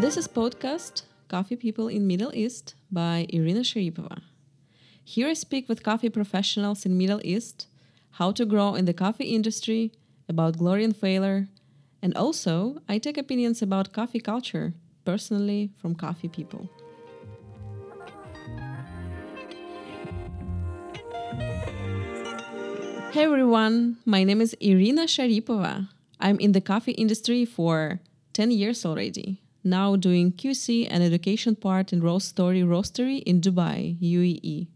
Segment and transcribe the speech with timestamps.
[0.00, 4.22] This is podcast Coffee People in Middle East by Irina Sharipova.
[5.04, 7.66] Here I speak with coffee professionals in Middle East,
[8.12, 9.92] how to grow in the coffee industry,
[10.26, 11.48] about glory and failure,
[12.00, 14.72] and also I take opinions about coffee culture,
[15.04, 16.70] personally from coffee people.
[23.12, 25.88] Hey everyone, my name is Irina Sharipova.
[26.18, 28.00] I'm in the coffee industry for
[28.32, 33.98] 10 years already, now doing QC and education part in Roast Story Roastery in Dubai,
[34.00, 34.66] UAE.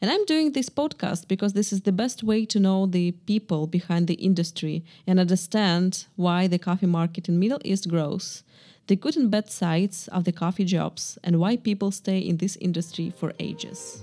[0.00, 3.68] And I'm doing this podcast because this is the best way to know the people
[3.68, 8.42] behind the industry and understand why the coffee market in Middle East grows,
[8.88, 12.56] the good and bad sides of the coffee jobs, and why people stay in this
[12.56, 14.02] industry for ages.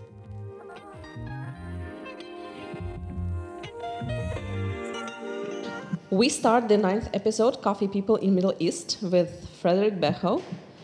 [6.12, 10.42] We start the ninth episode, Coffee People in Middle East, with Frederick Bejo.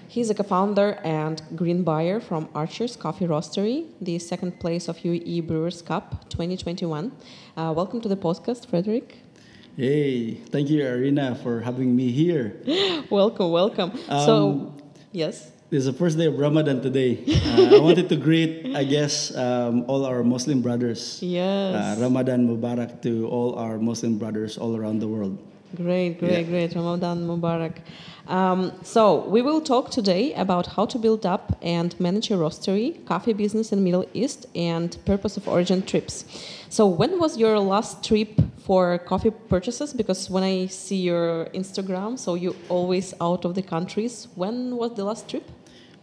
[0.09, 5.47] He's a co-founder and green buyer from Archer's Coffee Roastery, the second place of UAE
[5.47, 7.09] Brewers Cup 2021.
[7.55, 9.19] Uh, welcome to the podcast, Frederick.
[9.77, 12.59] Hey, thank you, Arina, for having me here.
[13.09, 13.97] welcome, welcome.
[14.07, 14.75] so,
[15.13, 15.51] yes.
[15.71, 17.23] It's the first day of Ramadan today.
[17.55, 21.23] Uh, I wanted to greet, I guess, um, all our Muslim brothers.
[21.23, 21.97] Yes.
[21.97, 25.39] Uh, Ramadan Mubarak to all our Muslim brothers all around the world.
[25.75, 26.41] Great, great, yeah.
[26.43, 26.75] great.
[26.75, 27.77] Ramadan Mubarak.
[28.27, 33.05] Um, so, we will talk today about how to build up and manage a roastery,
[33.05, 36.25] coffee business in Middle East, and purpose of origin trips.
[36.69, 39.93] So, when was your last trip for coffee purchases?
[39.93, 44.27] Because when I see your Instagram, so you always out of the countries.
[44.35, 45.43] When was the last trip?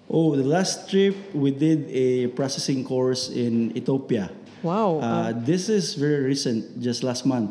[0.08, 4.30] Oh, the last trip we did a processing course in Ethiopia.
[4.62, 5.00] Wow.
[5.00, 7.50] Uh, this is very recent, just last month.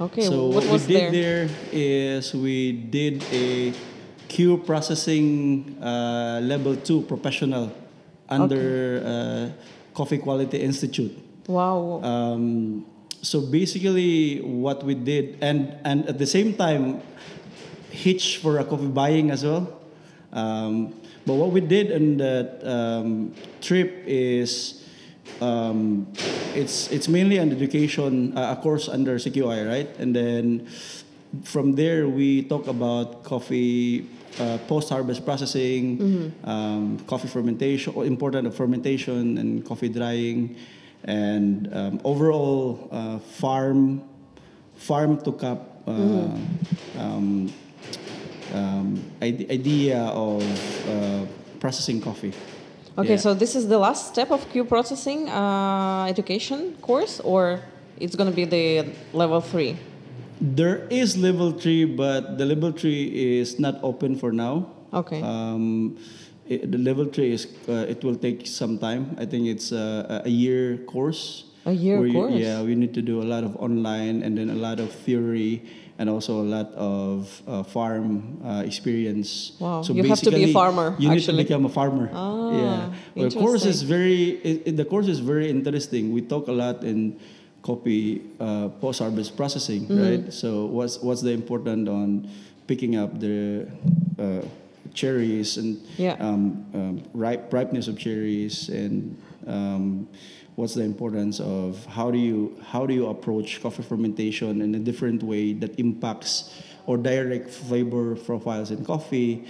[0.00, 0.22] Okay.
[0.22, 1.46] So what, what we did there?
[1.46, 3.72] there is we did a
[4.26, 7.70] Q processing uh, level two professional
[8.28, 9.06] under okay.
[9.06, 11.14] uh, Coffee Quality Institute.
[11.46, 12.02] Wow.
[12.02, 12.86] Um,
[13.22, 17.00] so basically, what we did, and and at the same time,
[17.90, 19.70] hitch for a coffee buying as well.
[20.32, 20.92] Um,
[21.24, 24.82] but what we did on that um, trip is.
[25.40, 26.12] Um,
[26.54, 29.88] it's it's mainly an education, uh, a course under CQI, right?
[29.98, 30.66] And then
[31.42, 34.06] from there we talk about coffee
[34.38, 36.48] uh, post-harvest processing, mm-hmm.
[36.48, 40.56] um, coffee fermentation, important of fermentation and coffee drying,
[41.04, 44.02] and um, overall uh, farm
[44.76, 47.00] farm to cup uh, mm-hmm.
[47.00, 47.52] um,
[48.54, 50.42] um idea of
[50.88, 51.24] uh,
[51.60, 52.32] processing coffee.
[52.96, 53.16] Okay, yeah.
[53.16, 57.60] so this is the last step of Q processing uh, education course, or
[57.98, 59.76] it's going to be the level three?
[60.40, 64.70] There is level three, but the level three is not open for now.
[64.92, 65.20] Okay.
[65.22, 65.98] Um,
[66.46, 69.16] it, the level three is uh, it will take some time.
[69.18, 71.50] I think it's a, a year course.
[71.66, 72.32] A year course.
[72.32, 74.92] You, yeah, we need to do a lot of online and then a lot of
[74.92, 75.62] theory
[75.98, 79.52] and also a lot of uh, farm uh, experience.
[79.58, 80.96] Wow, so you have to be a farmer.
[80.98, 81.38] You actually.
[81.38, 82.10] need to become a farmer.
[82.12, 84.40] Ah, yeah, well, the course is very.
[84.42, 86.12] It, it, the course is very interesting.
[86.12, 87.20] We talk a lot in
[87.62, 90.02] copy uh, post harvest processing, mm-hmm.
[90.02, 90.32] right?
[90.32, 92.28] So what's what's the important on
[92.66, 93.68] picking up the
[94.18, 94.42] uh,
[94.94, 96.16] cherries and yeah.
[96.20, 99.16] um, um, ripe ripeness of cherries and
[99.46, 100.08] um,
[100.56, 104.78] what's the importance of how do you how do you approach coffee fermentation in a
[104.78, 109.44] different way that impacts or direct flavor profiles in coffee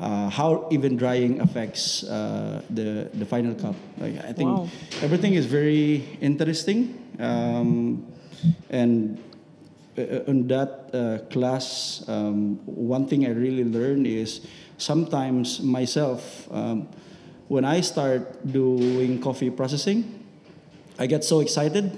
[0.00, 4.68] uh, how even drying affects uh, the the final cup like, i think wow.
[5.02, 8.06] everything is very interesting um,
[8.70, 9.18] and
[10.28, 14.46] on that uh, class um, one thing i really learned is
[14.78, 16.88] sometimes myself um,
[17.48, 20.23] when i start doing coffee processing
[20.98, 21.90] I get so excited,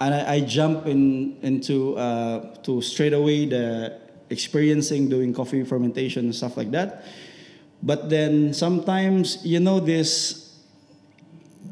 [0.00, 4.00] and I, I jump in into uh, to straight away the
[4.30, 7.04] experiencing doing coffee fermentation and stuff like that.
[7.82, 10.52] But then sometimes you know this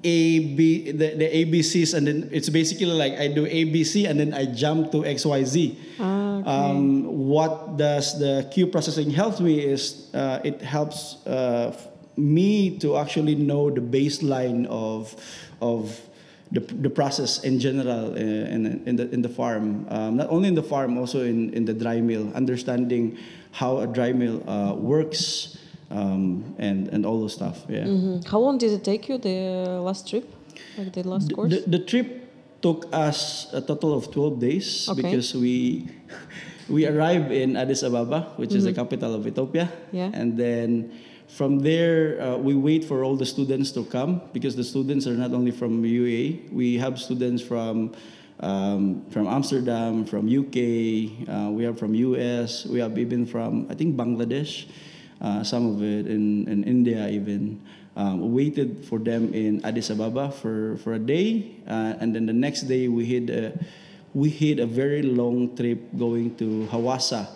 [0.05, 4.35] A B the, the ABCs and then it's basically like I do ABC and then
[4.35, 5.77] I jump to XYZ.
[6.01, 6.49] Ah, okay.
[6.49, 11.77] um, what does the Q processing help me is uh, it helps uh,
[12.17, 15.15] me to actually know the baseline of
[15.61, 16.01] of
[16.53, 20.49] the, the process in general uh, in, in, the, in the farm, um, not only
[20.49, 23.19] in the farm, also in, in the dry mill, understanding
[23.53, 25.59] how a dry mill uh, works
[25.91, 27.65] um, and, and all those stuff.
[27.69, 27.85] Yeah.
[27.85, 28.29] Mm-hmm.
[28.29, 30.33] How long did it take you, the last trip?
[30.77, 31.51] Like the last course?
[31.51, 32.31] The, the, trip
[32.63, 35.03] took us a total of 12 days okay.
[35.03, 35.89] because we
[36.69, 38.59] we arrived in Addis Ababa, which mm-hmm.
[38.59, 38.81] is the mm-hmm.
[38.81, 39.71] capital of Ethiopia.
[39.93, 40.11] Yeah.
[40.13, 40.93] And then
[41.29, 45.15] from there, uh, we wait for all the students to come because the students are
[45.15, 46.51] not only from UA.
[46.51, 47.93] We have students from
[48.41, 51.29] um, from Amsterdam, from UK.
[51.29, 52.65] Uh, we have from US.
[52.65, 54.67] We have even from I think Bangladesh.
[55.21, 57.61] Uh, some of it in, in India even.
[57.97, 62.33] Um, waited for them in Addis Ababa for, for a day, uh, and then the
[62.33, 63.59] next day we hit a,
[64.15, 67.27] we hit a very long trip going to Hawassa,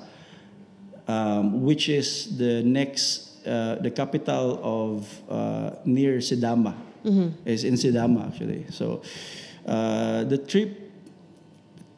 [1.09, 6.75] um, which is the next uh, the capital of uh, near Sidama.
[7.45, 8.67] Is in Sidama actually.
[8.71, 9.03] So
[9.67, 10.91] uh, the trip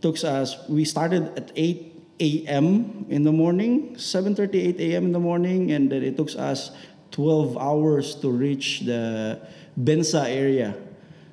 [0.01, 0.57] took us.
[0.69, 3.07] We started at eight a.m.
[3.09, 5.07] in the morning, 7:38 a.m.
[5.07, 6.71] in the morning, and then it took us
[7.11, 9.41] 12 hours to reach the
[9.79, 10.75] Bensa area,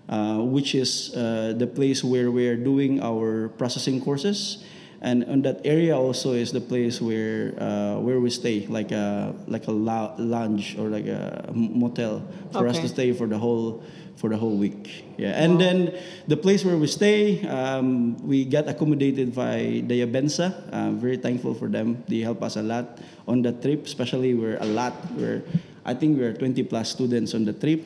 [0.10, 4.64] uh, which is uh, the place where we are doing our processing courses.
[5.02, 9.34] And on that area also is the place where uh, where we stay, like a
[9.48, 12.22] like a lounge or like a motel
[12.54, 13.82] for us to stay for the whole
[14.22, 15.04] for the whole week.
[15.18, 20.06] Yeah, and then the place where we stay, um, we got accommodated by the Daye
[20.06, 20.54] Bensa.
[20.70, 22.06] I'm very thankful for them.
[22.08, 24.94] They help us a lot on the trip, especially we're a lot.
[25.18, 25.42] We're
[25.84, 27.82] I think we're 20 plus students on the trip.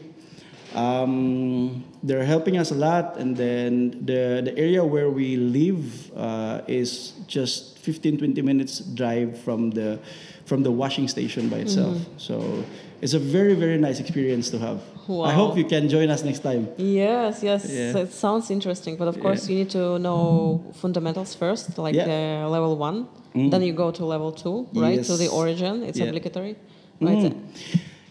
[0.75, 6.61] Um, they're helping us a lot, and then the the area where we live uh,
[6.67, 9.99] is just 15 20 minutes drive from the
[10.45, 11.97] from the washing station by itself.
[12.17, 12.63] So
[13.01, 14.79] it's a very very nice experience to have.
[15.07, 16.67] I hope you can join us next time.
[16.77, 17.97] Yes, yes, Yeah.
[18.03, 18.97] it sounds interesting.
[18.97, 19.51] But of course, Yeah.
[19.53, 22.45] you need to know fundamentals first, like Yeah.
[22.45, 23.05] uh, level one.
[23.35, 23.51] Mm.
[23.51, 25.03] Then you go to level two, right?
[25.03, 25.83] To the origin.
[25.83, 26.55] It's obligatory,
[27.01, 27.33] right?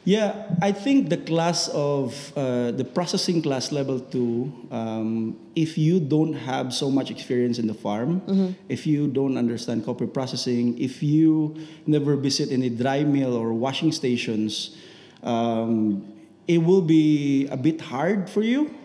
[0.04, 5.98] Yeah, I think the class of uh, the processing class level two, um, if you
[5.98, 8.20] don't have so much experience in the farm,
[8.68, 11.56] if you don't understand coffee processing, if you
[11.86, 14.76] never visit any dry mill or washing stations,
[15.22, 16.04] um,
[16.46, 18.76] it will be a bit hard for you.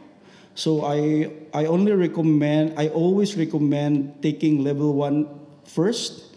[0.56, 5.28] So I I only recommend I always recommend taking level one
[5.68, 6.32] first.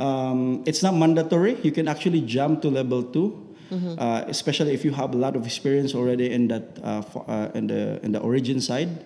[0.00, 1.60] Um, it's not mandatory.
[1.60, 3.04] You can actually jump to level
[3.72, 7.50] 2 uh, especially if you have a lot of experience already in that uh, uh,
[7.54, 9.04] in the in the origin side.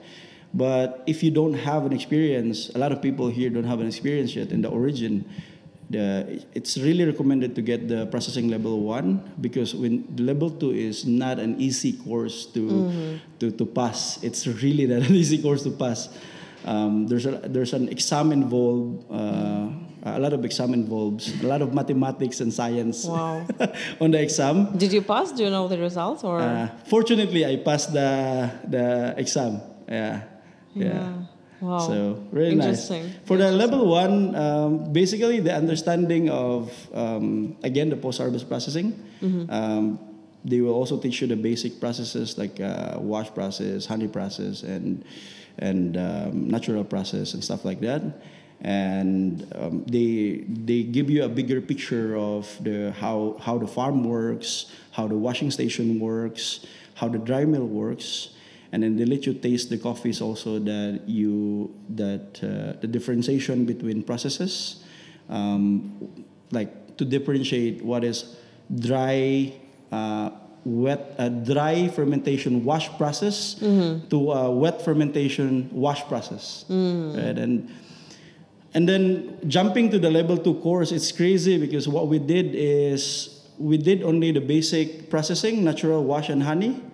[0.55, 3.87] But if you don't have an experience, a lot of people here don't have an
[3.87, 5.29] experience yet in the origin.
[5.89, 10.73] The, it's really recommended to get the processing level one because when the level two
[10.75, 14.19] is not an easy course to to, to pass.
[14.23, 16.09] It's really not an easy course to pass.
[16.67, 19.71] Um, there's a there's an exam involved, uh,
[20.15, 23.47] a lot of exam involves, a lot of mathematics and science Wow.
[24.01, 24.77] on the exam.
[24.77, 25.33] Did you pass?
[25.33, 26.41] Do you know the results or?
[26.41, 29.61] Uh, fortunately, I passed the the exam.
[29.89, 30.23] Yeah,
[30.75, 30.85] yeah.
[30.85, 31.13] Yeah.
[31.61, 31.79] Wow.
[31.79, 32.91] So really nice.
[32.91, 33.13] Interesting.
[33.25, 38.93] For the level one, um, basically the understanding of um, again the post-harvest processing.
[39.23, 39.51] Mm-hmm.
[39.51, 39.99] Um,
[40.45, 45.05] they will also teach you the basic processes like uh, wash process, honey process, and
[45.59, 48.03] and um, natural process and stuff like that.
[48.63, 54.03] And um, they they give you a bigger picture of the how how the farm
[54.05, 56.65] works, how the washing station works,
[56.95, 58.31] how the dry mill works.
[58.73, 63.65] And then they let you taste the coffees also that you that uh, the differentiation
[63.65, 64.83] between processes
[65.29, 65.93] um,
[66.51, 68.37] like to differentiate what is
[68.75, 69.53] dry
[69.93, 70.31] uh,
[70.65, 73.55] wet uh, dry fermentation wash process
[74.11, 76.65] to a wet fermentation wash process.
[77.15, 77.39] Right?
[77.39, 77.71] And
[78.77, 83.41] and then jumping to the level two course, it's crazy because what we did is
[83.57, 86.85] we did only the basic processing, natural wash and honey,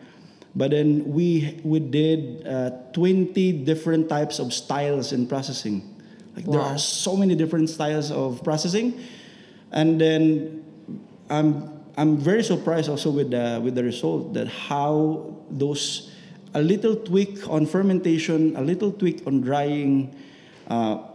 [0.54, 5.82] but then we we did uh, 20 different types of styles in processing.
[6.36, 9.02] Like there are so many different styles of processing,
[9.72, 10.62] and then
[11.28, 16.14] I'm I'm very surprised also with the with the result that how those
[16.54, 20.14] a little tweak on fermentation, a little tweak on drying,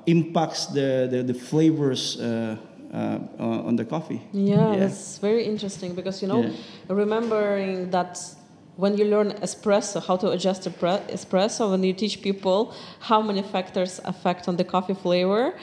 [0.06, 2.56] impacts the the, the flavors uh,
[2.94, 4.22] uh, uh, on the coffee.
[4.32, 6.96] Yeah, that's very interesting because you know, Yeah.
[6.96, 8.18] remembering that
[8.78, 10.70] when you learn espresso, how to adjust the
[11.12, 15.54] espresso, when you teach people how many factors affect on the coffee flavor,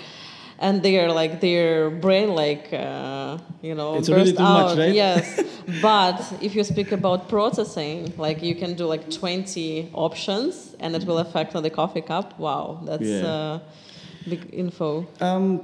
[0.59, 4.53] and their like their brain like uh, you know It's burst out.
[4.69, 4.95] much, right?
[4.95, 5.43] Yes,
[5.83, 11.05] but if you speak about processing, like you can do like twenty options, and it
[11.05, 12.39] will affect on the coffee cup.
[12.39, 13.27] Wow, that's Yeah.
[13.27, 13.59] uh,
[14.29, 15.07] big info.
[15.21, 15.63] Um,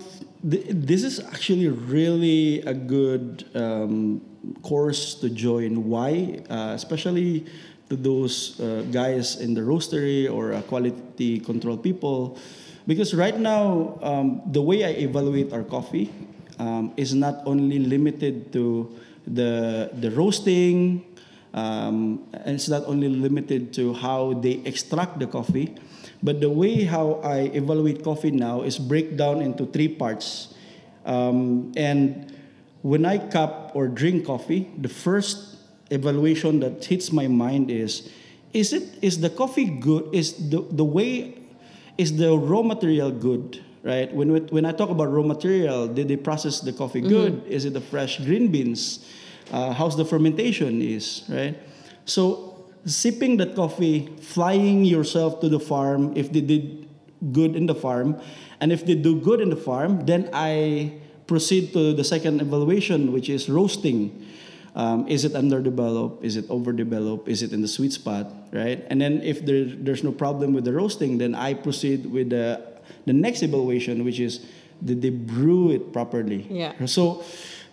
[0.49, 4.20] th- this is actually really a good um,
[4.62, 5.88] course to join.
[5.88, 6.40] Why?
[6.50, 7.44] Uh, especially
[7.88, 12.37] to those uh, guys in the roastery or uh, quality control people.
[12.90, 16.11] Because right now, um, the way I evaluate our coffee
[16.59, 18.90] um, is not only limited to
[19.30, 21.06] the the roasting,
[21.54, 25.78] um, and it's not only limited to how they extract the coffee,
[26.18, 30.59] but the way how I evaluate coffee now is break down into three parts.
[31.06, 32.35] Um, and
[32.82, 35.62] when I cup or drink coffee, the first
[35.94, 38.11] evaluation that hits my mind is
[38.50, 41.38] is it is the coffee good is the, the way
[42.00, 44.12] is the raw material good right?
[44.12, 47.33] When we, when i talk about raw material did they process the coffee good?
[47.33, 47.52] Mm-hmm.
[47.57, 49.04] is it the fresh green beans?
[49.50, 51.57] Uh, how's the fermentation is right?
[52.04, 56.88] So sipping that coffee flying yourself to the farm if they did
[57.33, 58.19] good in the farm
[58.61, 60.90] and if they do good in the farm then i
[61.26, 64.26] proceed to the second evaluation which is roasting
[64.75, 66.25] um, is it underdeveloped?
[66.25, 67.29] Is it overdeveloped?
[67.29, 68.27] Is it in the sweet spot?
[68.53, 68.85] Right?
[68.89, 72.62] And then if there, there's no problem with the roasting, then I proceed with the,
[73.07, 74.47] the next evaluation, which is
[74.85, 76.47] did they brew it properly?
[76.49, 76.87] Yeah.
[76.87, 77.23] So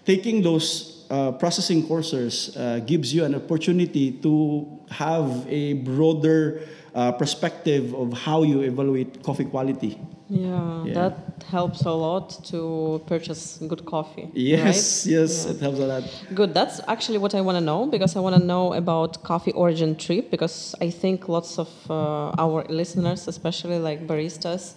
[0.06, 6.62] taking those uh, processing courses uh, gives you an opportunity to have a broader
[6.98, 10.00] uh, perspective of how you evaluate coffee quality.
[10.30, 14.30] Yeah, yeah, that helps a lot to purchase good coffee.
[14.34, 15.14] Yes, right?
[15.14, 15.52] yes, yeah.
[15.52, 16.04] it helps a lot.
[16.34, 16.54] Good.
[16.54, 19.96] That's actually what I want to know because I want to know about coffee origin
[19.96, 24.74] trip because I think lots of uh, our listeners, especially like baristas,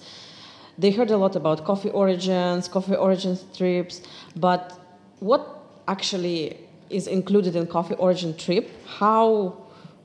[0.79, 4.03] they heard a lot about coffee origins, coffee origin trips,
[4.37, 4.79] but
[5.21, 5.43] what
[5.89, 6.59] actually
[6.91, 8.71] is included in coffee origin trip?
[8.87, 9.57] How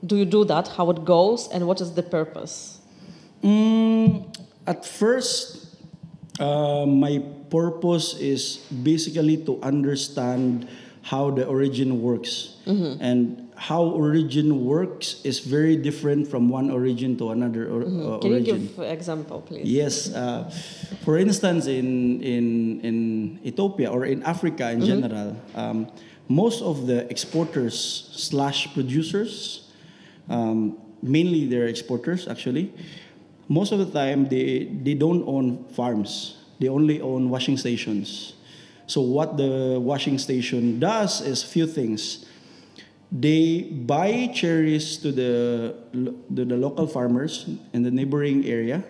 [0.04, 0.68] do you do that?
[0.68, 2.80] How it goes, and what is the purpose?
[3.42, 4.34] Mm,
[4.66, 5.76] at first,
[6.40, 10.68] uh, my purpose is basically to understand
[11.02, 12.56] how the origin works.
[12.66, 13.00] Mm-hmm.
[13.00, 18.12] And how origin works is very different from one origin to another or, mm-hmm.
[18.12, 18.62] uh, Can origin.
[18.62, 19.64] you give example, please?
[19.64, 20.12] Yes.
[20.12, 20.50] Uh,
[21.04, 24.86] for instance, in, in, in Ethiopia or in Africa in mm-hmm.
[24.86, 25.88] general, um,
[26.28, 29.65] most of the exporters slash producers,
[30.28, 32.72] um, mainly they're exporters actually,
[33.48, 36.36] most of the time they, they don't own farms.
[36.58, 38.34] They only own washing stations.
[38.86, 42.24] So what the washing station does is few things.
[43.10, 48.84] They buy cherries to the, to the local farmers in the neighboring area.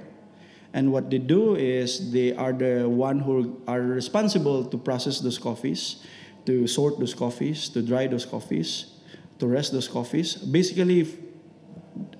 [0.72, 5.38] And what they do is they are the one who are responsible to process those
[5.38, 6.04] coffees,
[6.44, 8.92] to sort those coffees, to dry those coffees,
[9.38, 10.34] to rest those coffees.
[10.36, 11.08] Basically,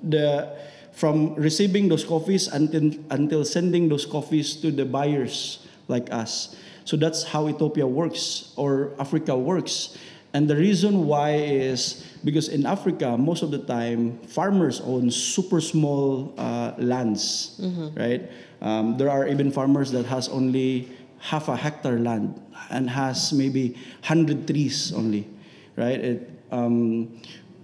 [0.03, 0.57] the
[0.93, 6.57] from receiving those coffees until, until sending those coffees to the buyers like us.
[6.85, 9.99] So that's how Ethiopia works or Africa works.
[10.33, 15.61] And the reason why is because in Africa, most of the time, farmers own super
[15.61, 17.93] small uh, lands, mm-hmm.
[17.99, 18.31] right?
[18.63, 22.41] Um, there are even farmers that has only half a hectare land
[22.71, 23.73] and has maybe
[24.05, 25.29] 100 trees only,
[25.77, 26.01] right?
[26.01, 27.21] It, um,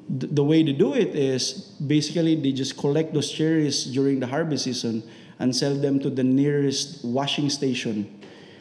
[0.09, 4.65] the way to do it is basically they just collect those cherries during the harvest
[4.65, 5.03] season
[5.39, 8.07] and sell them to the nearest washing station,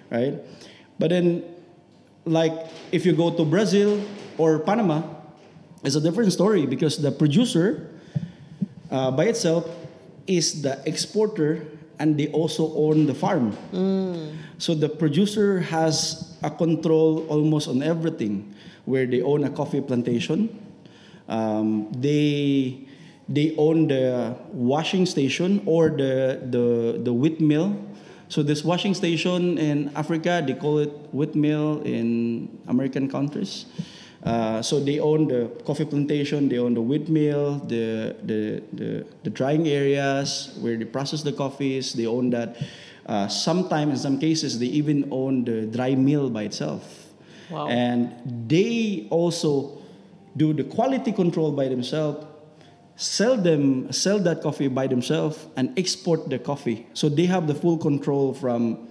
[0.09, 0.35] right?
[0.97, 1.43] But then,
[2.25, 2.53] like
[2.91, 4.01] if you go to Brazil
[4.37, 5.03] or Panama,
[5.83, 7.89] it's a different story because the producer
[8.89, 9.67] uh, by itself
[10.27, 11.65] is the exporter
[11.99, 13.57] and they also own the farm.
[13.73, 14.37] Mm.
[14.57, 18.53] So the producer has a control almost on everything,
[18.85, 20.49] where they own a coffee plantation
[21.31, 22.83] um, they
[23.31, 27.71] they own the washing station or the the the wet mill.
[28.27, 33.65] So this washing station in Africa, they call it wet mill in American countries.
[34.23, 39.05] Uh, so they own the coffee plantation, they own the wet mill, the, the, the,
[39.23, 42.55] the drying areas where they process the coffees, they own that.
[43.05, 47.11] Uh, sometimes, in some cases, they even own the dry mill by itself.
[47.49, 47.67] Wow.
[47.67, 48.13] And
[48.47, 49.80] they also
[50.37, 52.25] do the quality control by themselves,
[52.95, 56.87] sell them sell that coffee by themselves, and export the coffee.
[56.93, 58.87] So they have the full control from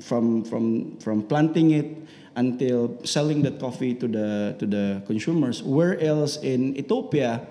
[0.00, 1.96] from from from planting it
[2.36, 5.62] until selling that coffee to the to the consumers.
[5.62, 7.46] Where else in Ethiopia?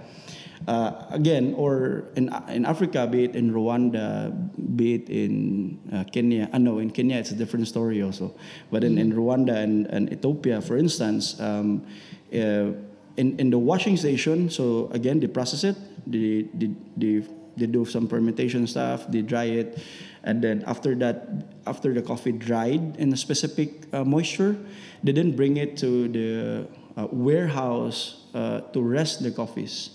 [0.67, 4.29] Uh, again, or in, in Africa, be it in Rwanda,
[4.75, 6.49] be it in uh, Kenya.
[6.51, 8.35] I uh, know in Kenya it's a different story also.
[8.69, 11.87] But in, in Rwanda and, and Ethiopia, for instance, um,
[12.35, 12.75] uh,
[13.17, 15.75] in, in the washing station, so again, they process it,
[16.05, 19.79] they, they, they, they do some fermentation stuff, they dry it,
[20.23, 21.27] and then after that,
[21.65, 24.57] after the coffee dried in a specific uh, moisture,
[25.03, 29.91] they then bring it to the uh, warehouse uh, to rest the coffees.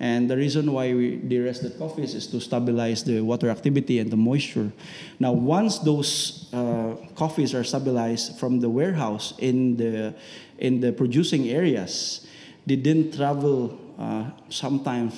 [0.00, 4.00] And the reason why we they rest the coffees is to stabilize the water activity
[4.00, 4.72] and the moisture.
[5.20, 10.14] Now, once those uh, coffees are stabilized from the warehouse in the
[10.58, 12.26] in the producing areas.
[12.66, 15.14] They didn't travel uh, sometimes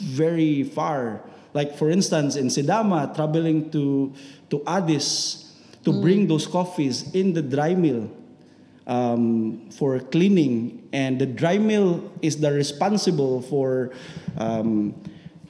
[0.00, 1.20] very far.
[1.52, 4.12] Like for instance, in Sidama, traveling to
[4.50, 5.46] to Addis
[5.84, 8.10] to bring those coffees in the dry mill
[8.86, 13.90] um, for cleaning, and the dry mill is the responsible for
[14.38, 14.94] um,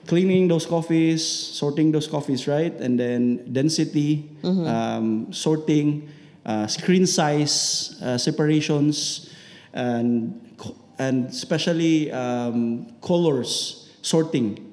[0.06, 4.28] cleaning those coffees, sorting those coffees, right, and then density,
[4.66, 6.08] um, sorting,
[6.46, 9.30] uh, screen size uh, separations,
[9.72, 10.49] and
[11.00, 14.66] and especially um, colors sorting.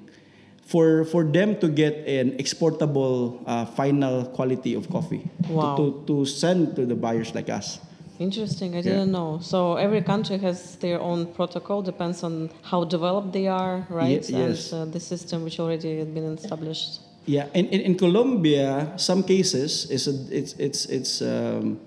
[0.67, 5.75] For, for them to get an exportable uh, final quality of coffee to- Wow.
[5.77, 7.79] to, to send to the buyers like us.
[8.19, 8.75] Interesting.
[8.75, 9.39] I didn't know.
[9.41, 11.81] So every country has their own protocol.
[11.83, 14.19] Depends on how developed they are, right?
[14.29, 14.73] yes.
[14.73, 16.99] And uh, the system which already had been established.
[17.27, 21.79] Yeah, in, in, in Colombia, some cases is a, it's it's it's um,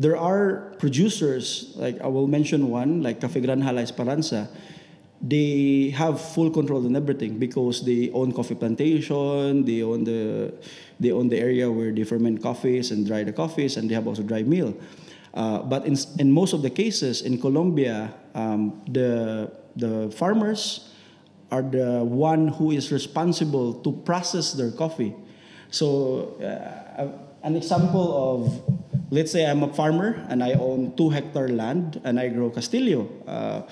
[0.00, 4.48] there are producers like I will mention one like Cafe Granja La Esperanza.
[5.20, 9.68] They have full control on everything because they own coffee plantation.
[9.68, 10.54] They own the
[10.98, 14.08] they own the area where they ferment coffees and dry the coffees, and they have
[14.08, 14.72] also dry mill.
[15.34, 20.88] Uh, but in, in most of the cases in Colombia, um, the the farmers
[21.52, 25.14] are the one who is responsible to process their coffee.
[25.70, 27.06] So, uh,
[27.42, 32.18] an example of, let's say I'm a farmer and I own two hectare land and
[32.18, 33.08] I grow Castillo.
[33.26, 33.62] Uh,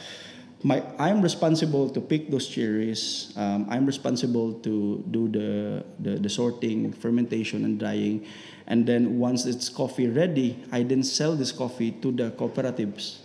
[0.64, 3.32] my, I'm responsible to pick those cherries.
[3.36, 8.26] Um, I'm responsible to do the, the, the sorting, fermentation, and drying.
[8.66, 13.18] And then once it's coffee ready, I then sell this coffee to the cooperatives.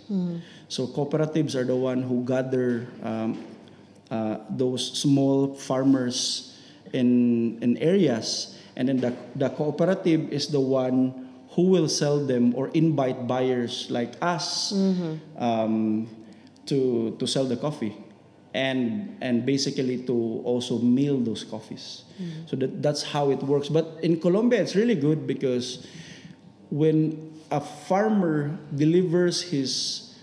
[0.68, 3.44] So cooperatives are the one who gather um,
[4.10, 6.56] uh, those small farmers
[6.92, 8.56] in, in areas.
[8.76, 13.88] And then the, the cooperative is the one who will sell them or invite buyers
[13.90, 14.72] like us
[15.38, 16.08] um,
[16.66, 17.96] to, to sell the coffee.
[18.54, 22.04] And, and basically to also mill those coffees.
[22.46, 23.68] So that, that's how it works.
[23.68, 25.84] But in Colombia, it's really good because
[26.70, 30.14] when a farmer delivers his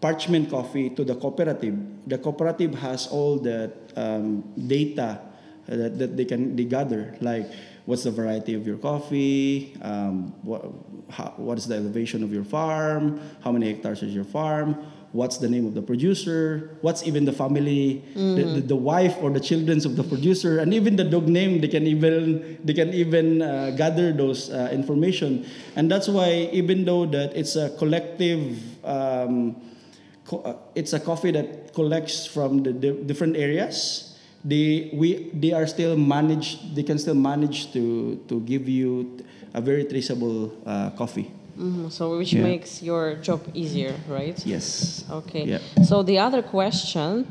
[0.00, 1.74] parchment coffee to the cooperative.
[2.06, 5.20] The cooperative has all the um, data
[5.66, 7.50] that, that they can they gather, like
[7.86, 10.64] what's the variety of your coffee, um, what,
[11.08, 14.74] how, what is the elevation of your farm, how many hectares is your farm,
[15.12, 19.30] what's the name of the producer, what's even the family, the, the, the wife or
[19.30, 21.60] the children of the producer, and even the dog name.
[21.60, 25.46] They can even they can even uh, gather those uh, information,
[25.76, 28.58] and that's why even though that it's a collective.
[28.84, 29.56] Um,
[30.24, 34.15] co- uh, it's a coffee that collects from the di- different areas.
[34.44, 36.74] They we they are still managed.
[36.76, 39.18] They can still manage to to give you
[39.54, 41.30] a very traceable uh, coffee.
[41.58, 42.42] Mhm, So which Yeah.
[42.42, 44.36] makes your job easier, right?
[44.46, 45.04] Yes.
[45.10, 45.44] Okay.
[45.46, 45.58] Yeah.
[45.88, 47.26] So the other question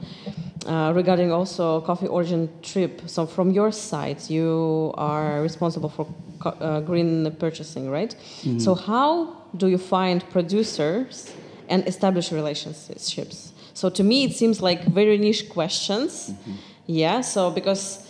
[0.65, 3.01] uh, regarding also coffee origin trip.
[3.05, 6.07] So from your side, you are responsible for
[6.39, 8.15] co- uh, green purchasing, right?
[8.17, 8.59] Mm-hmm.
[8.59, 11.31] So how do you find producers
[11.69, 13.53] and establish relationships?
[13.73, 16.31] So to me, it seems like very niche questions.
[16.31, 16.51] Mm-hmm.
[16.87, 17.21] Yeah.
[17.21, 18.01] So because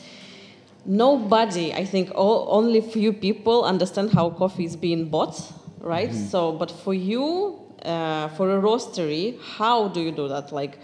[0.87, 5.51] nobody i think all, only few people understand how coffee is being bought
[5.85, 6.13] right?
[6.13, 10.51] So but for you uh, for a roastery how do you do that?
[10.51, 10.79] Like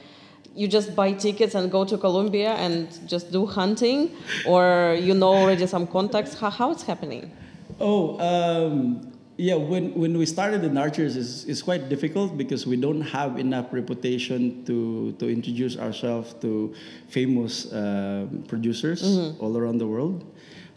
[0.56, 4.12] you just buy tickets and go to colombia and just do hunting
[4.46, 6.40] or you know already some contacts?
[6.40, 7.32] How, how it's happening?
[7.80, 9.56] Oh, um, yeah.
[9.56, 13.72] When when we started in Archers, is is quite difficult because we don't have enough
[13.72, 16.74] reputation to to introduce ourselves to
[17.10, 19.04] famous uh, producers
[19.40, 20.24] all around the world.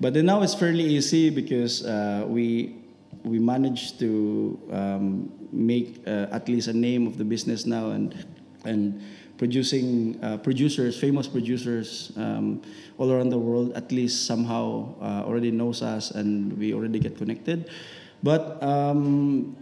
[0.01, 2.77] But then now it's fairly easy because uh, we
[3.25, 8.15] we managed to um, make uh, at least a name of the business now and
[8.65, 9.01] and
[9.37, 12.63] producing uh, producers, famous producers um,
[12.99, 17.19] all around the world, at least somehow uh, already knows us and we already get
[17.19, 17.69] connected.
[18.25, 19.55] But um,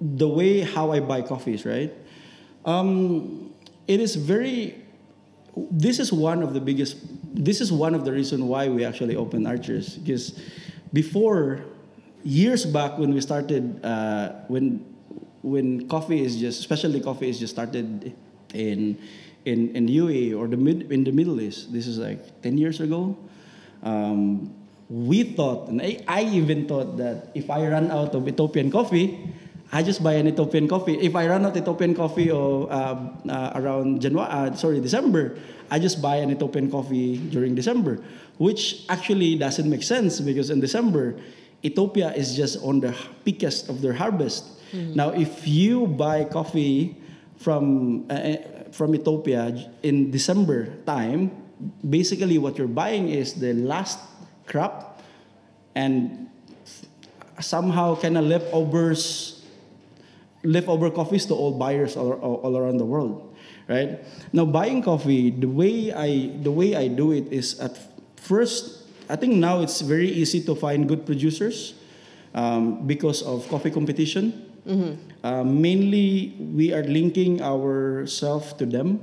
[0.00, 1.92] the way how I buy coffees, right?
[2.64, 3.52] Um,
[3.88, 4.78] it is very.
[5.56, 7.02] This is one of the biggest.
[7.34, 10.38] This is one of the reason why we actually opened Archers because
[10.92, 11.66] before
[12.22, 14.86] years back when we started uh, when
[15.42, 18.14] when coffee is just especially coffee is just started
[18.54, 18.96] in
[19.44, 21.72] in in UAE or the mid in the Middle East.
[21.72, 23.18] This is like ten years ago.
[23.82, 24.54] Um,
[24.90, 29.16] we thought, and I, I even thought that if I run out of Ethiopian coffee,
[29.72, 30.98] I just buy an Ethiopian coffee.
[30.98, 32.98] If I run out of Ethiopian coffee or uh,
[33.28, 35.38] uh, around January, uh, sorry, December,
[35.70, 38.02] I just buy an Ethiopian coffee during December,
[38.38, 41.14] which actually doesn't make sense because in December,
[41.64, 42.92] Ethiopia is just on the
[43.24, 44.58] peakest of their harvest.
[44.72, 44.94] Mm-hmm.
[44.94, 46.96] Now, if you buy coffee
[47.36, 48.36] from uh, uh,
[48.72, 51.30] from Ethiopia in December time,
[51.88, 53.98] basically what you're buying is the last
[54.50, 55.00] crop
[55.74, 56.28] and
[57.38, 59.40] somehow kind of leftovers
[60.42, 63.30] leftover coffees to all buyers all, all around the world
[63.70, 64.02] right?
[64.34, 67.78] Now buying coffee the way i the way i do it is at
[68.18, 71.78] first i think now it's very easy to find good producers
[72.34, 74.50] um, because of coffee competition.
[74.60, 74.92] Mm-hmm.
[75.24, 79.00] uh, mainly we are linking ourselves to them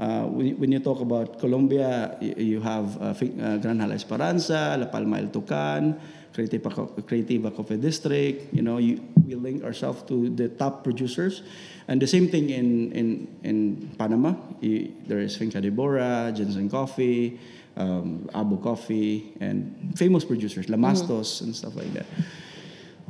[0.00, 3.14] uh, when, when, you talk about Colombia, you, you have uh, uh,
[3.60, 6.00] Granja La Esperanza, La Palma El Tucan,
[6.32, 8.54] Creativa Coffee District.
[8.54, 11.42] You know, you, we link ourselves to the top producers.
[11.86, 14.34] And the same thing in, in, in Panama.
[14.62, 17.38] You, there is Finca de Bora, Janson Coffee,
[17.76, 21.44] um, Abu Coffee, and famous producers, Lamastus, mm-hmm.
[21.44, 22.06] and stuff like that.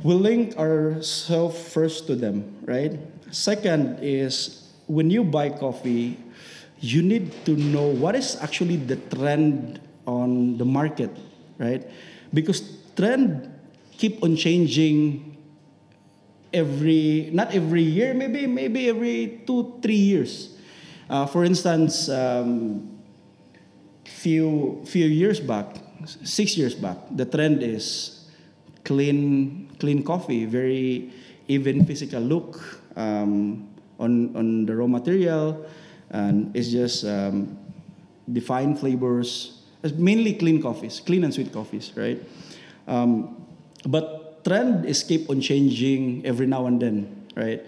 [0.03, 2.99] We link ourselves first to them, right?
[3.29, 6.17] Second is when you buy coffee,
[6.81, 11.15] you need to know what is actually the trend on the market,
[11.57, 11.85] right?
[12.33, 12.61] Because
[12.97, 13.47] trend
[13.97, 15.31] keep on changing
[16.53, 20.57] every not every year maybe maybe every two three years
[21.09, 22.89] uh, for instance um,
[24.03, 28.27] few few years back six years back the trend is
[28.83, 31.13] clean clean coffee very
[31.47, 32.59] even physical look
[32.97, 33.63] um,
[33.99, 35.55] on on the raw material
[36.11, 37.57] and it's just um,
[38.31, 39.61] defined flavors.
[39.83, 42.21] It's mainly clean coffees clean and sweet coffees right?
[42.87, 43.45] Um,
[43.87, 47.65] but trend is keep on changing every now and then, right?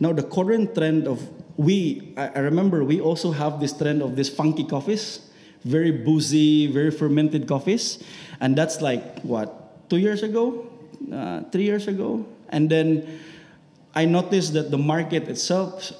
[0.00, 1.22] Now the current trend of
[1.56, 5.20] we, I, I remember we also have this trend of these funky coffees,
[5.64, 8.02] very boozy, very fermented coffees,
[8.40, 10.66] and that's like what two years ago,
[11.12, 13.20] uh, three years ago, and then
[13.94, 15.92] I noticed that the market itself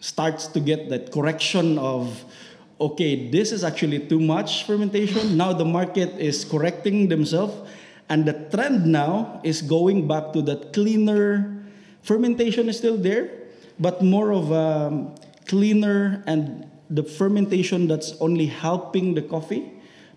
[0.00, 2.24] starts to get that correction of
[2.78, 5.36] okay, this is actually too much fermentation.
[5.36, 7.54] Now the market is correcting themselves
[8.08, 11.56] and the trend now is going back to that cleaner
[12.02, 13.30] fermentation is still there,
[13.80, 15.10] but more of a
[15.46, 19.72] cleaner and the fermentation that's only helping the coffee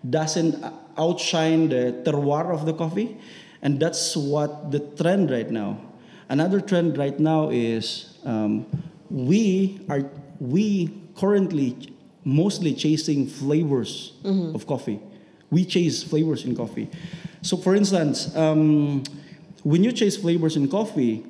[0.08, 0.62] doesn't
[0.96, 3.18] outshine the terroir of the coffee.
[3.62, 5.80] And that's what the trend right now.
[6.28, 8.66] Another trend right now is um,
[9.10, 11.76] we are we currently
[12.24, 14.54] mostly chasing flavors mm-hmm.
[14.54, 15.00] of coffee.
[15.50, 16.88] We chase flavors in coffee.
[17.42, 19.02] So, for instance, um,
[19.62, 21.24] when you chase flavors in coffee,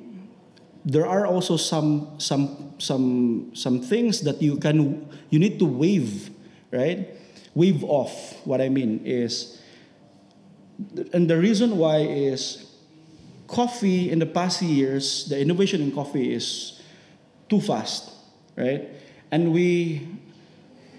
[0.85, 6.29] there are also some some some some things that you can you need to wave,
[6.71, 7.07] right?
[7.55, 8.45] Wave off.
[8.45, 9.59] What I mean is,
[11.13, 12.71] and the reason why is
[13.47, 16.80] coffee in the past years, the innovation in coffee is
[17.51, 18.09] too fast,
[18.55, 18.89] right?
[19.29, 20.07] And we,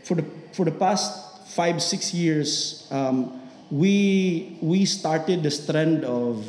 [0.04, 2.86] for the for the past five six years.
[2.90, 6.44] Um, we we started this trend of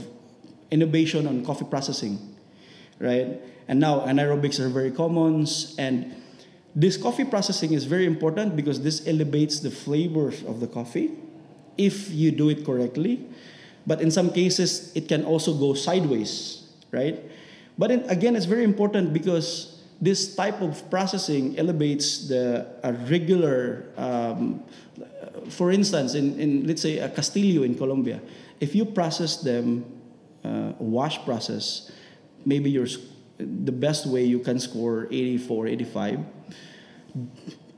[0.72, 2.20] innovation on coffee processing,
[3.00, 3.40] right?
[3.68, 5.48] And now anaerobics are very common,
[5.80, 6.16] and
[6.76, 11.12] this coffee processing is very important because this elevates the flavors of the coffee
[11.78, 13.26] if you do it correctly.
[13.88, 17.20] But in some cases, it can also go sideways, right?
[17.78, 19.73] But in, again, it's very important because
[20.04, 22.68] this type of processing elevates the
[23.08, 24.64] regular um,
[25.50, 28.22] for instance, in, in let's say a Castillo in Colombia,
[28.60, 29.86] if you process them,
[30.44, 31.92] uh, wash process,
[32.46, 32.88] maybe your
[33.38, 36.20] the best way you can score 84, 85.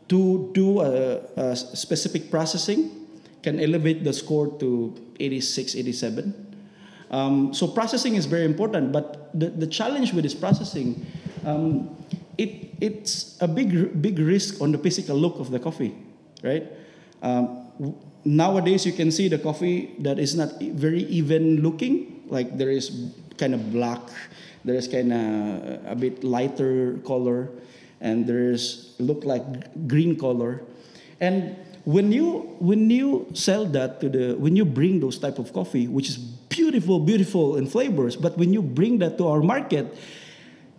[0.09, 3.07] To do a, a specific processing
[3.41, 6.57] can elevate the score to 86, 87.
[7.09, 11.05] Um, so processing is very important, but the, the challenge with this processing,
[11.45, 11.95] um,
[12.37, 15.95] it, it's a big, big risk on the physical look of the coffee,
[16.43, 16.65] right?
[17.21, 22.23] Um, nowadays, you can see the coffee that is not very even looking.
[22.27, 24.01] Like there is kind of black,
[24.65, 27.49] there is kind of a bit lighter color,
[28.01, 30.61] and there is look like green color.
[31.21, 31.55] And
[31.85, 35.87] when you when you sell that to the when you bring those type of coffee,
[35.87, 39.95] which is beautiful, beautiful in flavors, but when you bring that to our market,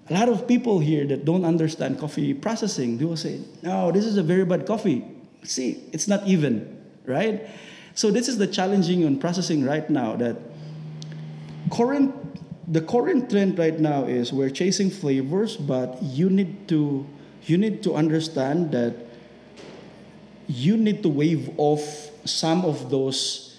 [0.09, 4.05] a lot of people here that don't understand coffee processing, they will say, "No, this
[4.05, 5.05] is a very bad coffee."
[5.43, 6.67] See, it's not even,
[7.07, 7.47] right?
[7.95, 10.37] So this is the challenging on processing right now that
[11.71, 12.15] current
[12.69, 17.07] the current trend right now is we're chasing flavors, but you need to
[17.47, 18.95] you need to understand that
[20.47, 23.57] you need to wave off some of those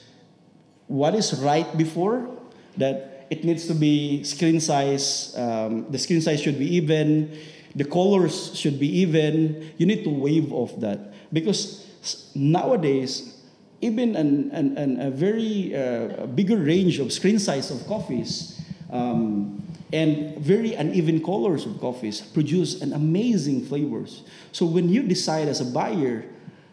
[0.88, 2.30] what is right before
[2.78, 7.38] that it needs to be screen size um, the screen size should be even
[7.78, 9.72] the colors should be even.
[9.78, 11.14] You need to wave off that.
[11.32, 11.86] Because
[12.34, 13.38] nowadays
[13.82, 18.60] even an, an, an, a very uh, bigger range of screen size of coffees
[18.92, 19.62] um,
[19.94, 24.24] and very uneven colors of coffees produce an amazing flavors.
[24.52, 26.26] So when you decide as a buyer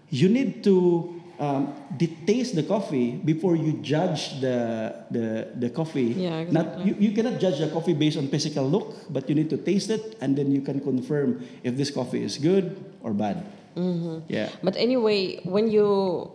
[0.09, 6.15] you need to um, de- taste the coffee before you judge the the, the coffee.
[6.15, 9.51] Yeah, Not you, you cannot judge the coffee based on physical look, but you need
[9.51, 13.45] to taste it and then you can confirm if this coffee is good or bad.
[13.77, 14.19] Mm-hmm.
[14.29, 14.49] Yeah.
[14.63, 16.31] But anyway, when you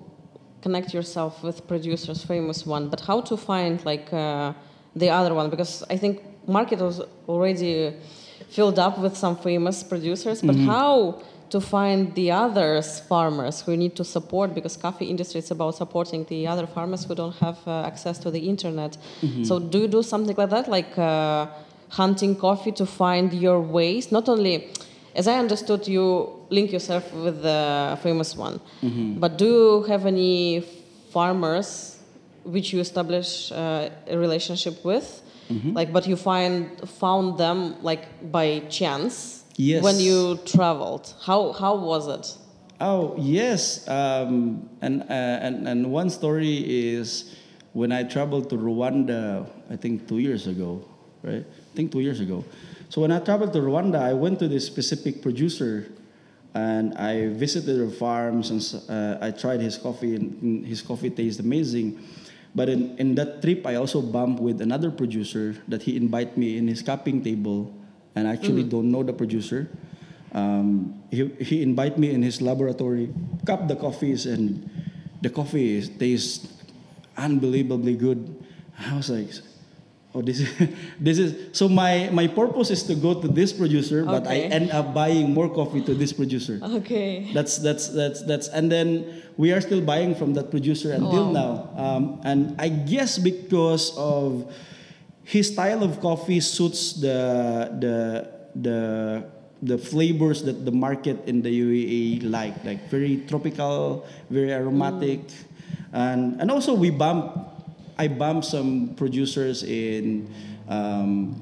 [0.61, 4.53] connect yourself with producers, famous one, but how to find like uh,
[4.95, 5.49] the other one?
[5.49, 7.95] Because I think market was already
[8.49, 13.95] filled up with some famous producers, but how to find the others farmers who need
[13.95, 17.81] to support because coffee industry is about supporting the other farmers who don't have uh,
[17.85, 18.97] access to the internet.
[19.43, 21.47] So do you do something like that like uh,
[21.89, 24.11] hunting coffee to find your ways?
[24.11, 24.69] Not only
[25.15, 28.59] as i understood you link yourself with the famous one.
[29.19, 30.61] But do you have any
[31.11, 31.97] farmers
[32.43, 35.21] which you establish uh, a relationship with?
[35.73, 39.83] Like but you find found them like by chance Yes.
[39.83, 42.37] when you traveled how how was it
[42.81, 47.35] Oh yes, um, and, uh, and and one story is
[47.73, 49.49] when I traveled to Rwanda.
[49.69, 50.87] I think two years ago,
[51.21, 51.43] right?
[51.43, 52.45] I think two years ago.
[52.87, 55.91] So when I traveled to Rwanda, I went to this specific producer,
[56.53, 61.41] and I visited their farms and uh, I tried his coffee, and his coffee tastes
[61.41, 61.99] amazing.
[62.55, 66.57] But in, in that trip, I also bumped with another producer that he invited me
[66.57, 67.75] in his cupping table,
[68.15, 69.69] and I actually don't know the producer.
[70.33, 73.09] Um, he, he invited me in his laboratory,
[73.45, 74.69] cup the coffees, and
[75.21, 76.47] the coffee tastes
[77.17, 78.43] unbelievably good.
[78.77, 79.29] I was like,
[80.13, 80.49] oh, this is,
[80.99, 84.71] this is, so my, my purpose is to go to this producer, but I end
[84.71, 86.59] up buying more coffee to this producer.
[86.61, 91.31] okay That's that's that's that's and then we are still buying from that producer until
[91.33, 91.39] Wow.
[91.41, 91.51] now.
[91.75, 94.45] Um, and I guess because of
[95.29, 97.97] his style of coffee suits the the
[98.57, 98.79] the
[99.61, 105.21] the flavors that the market in the UAE like, like very tropical, very aromatic,
[105.93, 107.45] and and also we bump.
[107.99, 110.31] I bump some producers in
[110.69, 111.35] um,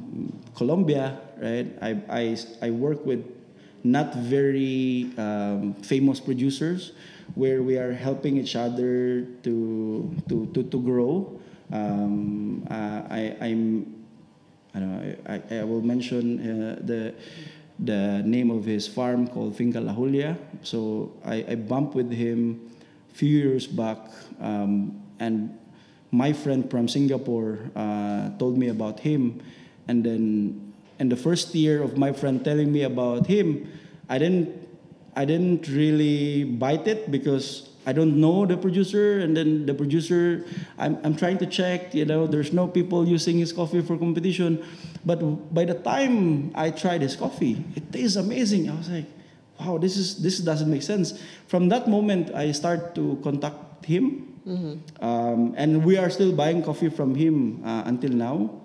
[0.55, 1.69] Colombia, right?
[1.79, 3.21] I, I, I work with
[3.83, 6.93] not very um, famous producers
[7.35, 11.39] where we are helping each other to, to, to, to grow.
[11.71, 14.05] Um, uh, I, I'm,
[14.73, 17.13] I don't know, I, I will mention uh, the,
[17.79, 20.37] the name of his farm called Finca La Julia.
[20.63, 22.71] So I, I bumped with him
[23.11, 23.97] a few years back
[24.39, 25.57] um, and
[26.11, 29.41] my friend from Singapore uh, told me about him,
[29.87, 33.69] and then in the first year of my friend telling me about him,
[34.09, 34.67] I didn't
[35.15, 40.43] I didn't really bite it because I don't know the producer, and then the producer
[40.77, 44.59] I'm I'm trying to check, you know, there's no people using his coffee for competition,
[45.07, 45.23] but
[45.55, 48.67] by the time I tried his coffee, it tastes amazing.
[48.69, 49.07] I was like,
[49.55, 51.15] wow, this is this doesn't make sense.
[51.47, 54.27] From that moment, I start to contact him
[55.01, 58.61] um, and we are still buying coffee from him uh, until now.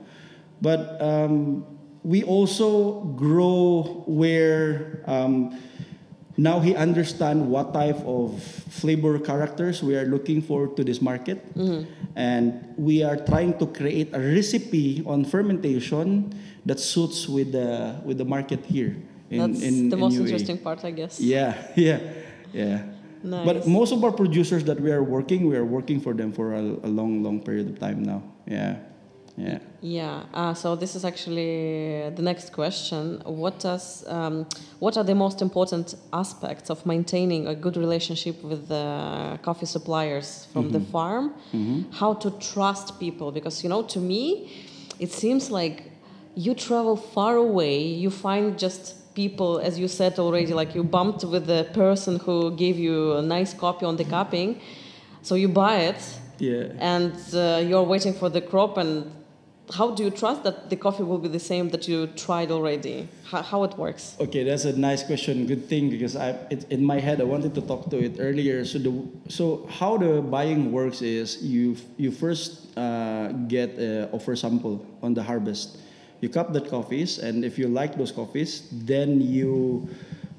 [0.60, 1.66] But um,
[2.02, 5.58] we also grow where um,
[6.36, 11.42] now he understand what type of flavor characters we are looking for to this market,
[11.54, 11.84] mm-hmm.
[12.16, 16.32] and we are trying to create a recipe on fermentation
[16.64, 18.96] that suits with the with the market here.
[19.30, 20.28] In, that's in, the in most UAE.
[20.28, 22.00] interesting part i guess Yeah, yeah,
[22.52, 22.84] yeah.
[23.22, 23.46] Nice.
[23.46, 26.54] But most of our producers that we are working, we are working for them for
[26.54, 28.22] a, a long, long period of time now.
[28.46, 28.78] Yeah,
[29.36, 29.58] yeah.
[29.80, 30.24] Yeah.
[30.34, 33.20] Uh, so this is actually the next question.
[33.24, 34.46] What does um,
[34.78, 40.46] what are the most important aspects of maintaining a good relationship with the coffee suppliers
[40.52, 41.32] from the farm?
[41.92, 43.32] How to trust people?
[43.32, 44.50] Because you know, to me,
[44.98, 45.90] it seems like
[46.34, 47.78] you travel far away.
[47.82, 52.54] You find just people, as you said already, like you bumped with the person who
[52.56, 54.60] gave you a nice copy on the cupping.
[55.22, 56.02] So you buy it,
[56.38, 56.72] Yeah.
[56.80, 59.10] and uh, you're waiting for the crop and
[59.70, 63.08] how do you trust that the coffee will be the same that you tried already?
[63.24, 64.16] How, how it works?
[64.20, 65.46] Okay, that's a nice question.
[65.46, 68.64] Good thing because I it, in my head I wanted to talk to it earlier.
[68.64, 68.92] So the
[69.28, 75.14] so how the buying works is you you first uh, get an offer sample on
[75.14, 75.78] the harvest.
[76.20, 79.88] You cup that coffees, and if you like those coffees, then you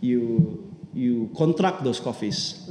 [0.02, 2.70] you you contract those coffees.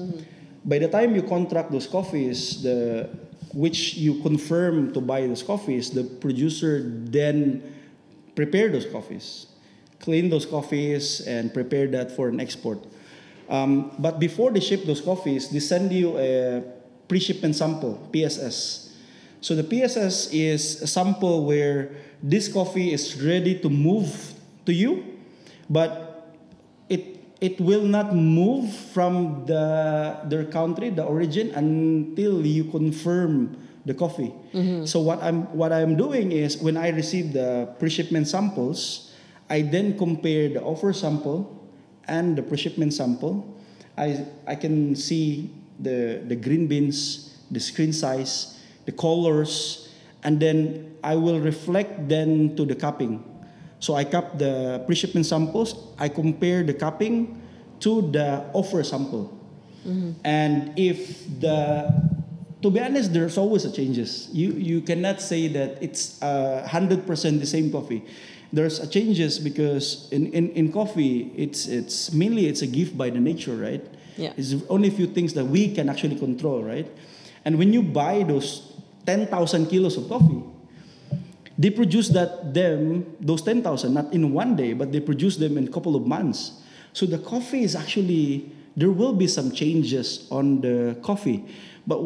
[0.65, 3.11] By the time you contract those coffees, the
[3.55, 7.63] which you confirm to buy those coffees, the producer then
[8.35, 9.47] prepare those coffees,
[10.01, 12.79] clean those coffees, and prepare that for an export.
[13.49, 16.63] Um, but before they ship those coffees, they send you a
[17.09, 18.97] pre-shipment sample (PSS).
[19.43, 21.91] So the PSS is a sample where
[22.23, 24.33] this coffee is ready to move
[24.65, 25.05] to you,
[25.69, 26.02] but
[27.43, 34.31] it will not move from the their country, the origin, until you confirm the coffee.
[34.55, 34.87] Mm-hmm.
[34.87, 39.11] So what I'm what I'm doing is when I receive the pre-shipment samples,
[39.51, 41.51] I then compare the offer sample
[42.07, 43.43] and the pre-shipment sample.
[43.99, 45.51] I I can see
[45.83, 48.55] the the green beans, the screen size,
[48.87, 49.91] the colors,
[50.23, 53.32] and then I will reflect then to the cupping.
[53.83, 55.75] So I cup the pre-shipment samples.
[55.99, 57.43] I compare the cupping
[57.83, 59.27] to the offer sample.
[60.23, 61.91] And if the,
[62.63, 64.31] to be honest, there's always a changes.
[64.31, 66.23] You you cannot say that it's
[66.71, 68.07] hundred percent the same coffee.
[68.55, 73.11] There's a changes because in, in, in coffee, it's it's mainly it's a gift by
[73.11, 73.83] the nature, right?
[74.15, 74.31] Yeah.
[74.39, 76.87] It's only a few things that we can actually control, right?
[77.45, 78.63] And when you buy those
[79.03, 80.47] ten thousand kilos of coffee,
[81.59, 85.69] they produce that them those 10,000 not in one day but they produce them in
[85.69, 86.53] a couple of months
[86.93, 91.45] so the coffee is actually there will be some changes on the coffee
[91.87, 91.99] but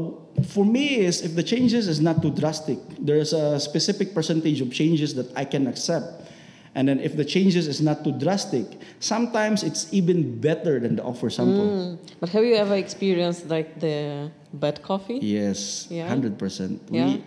[0.47, 4.73] for me is if the changes is not too drastic there's a specific percentage of
[4.73, 6.23] changes that i can accept
[6.75, 8.67] and then if the changes is not too drastic
[9.01, 11.99] sometimes it's even better than the offer sample Mm.
[12.21, 15.19] But have you ever experienced like the bad coffee?
[15.23, 16.09] Yes, Yeah?
[16.09, 16.81] hundred percent.
[16.91, 17.07] Yeah?
[17.07, 17.25] We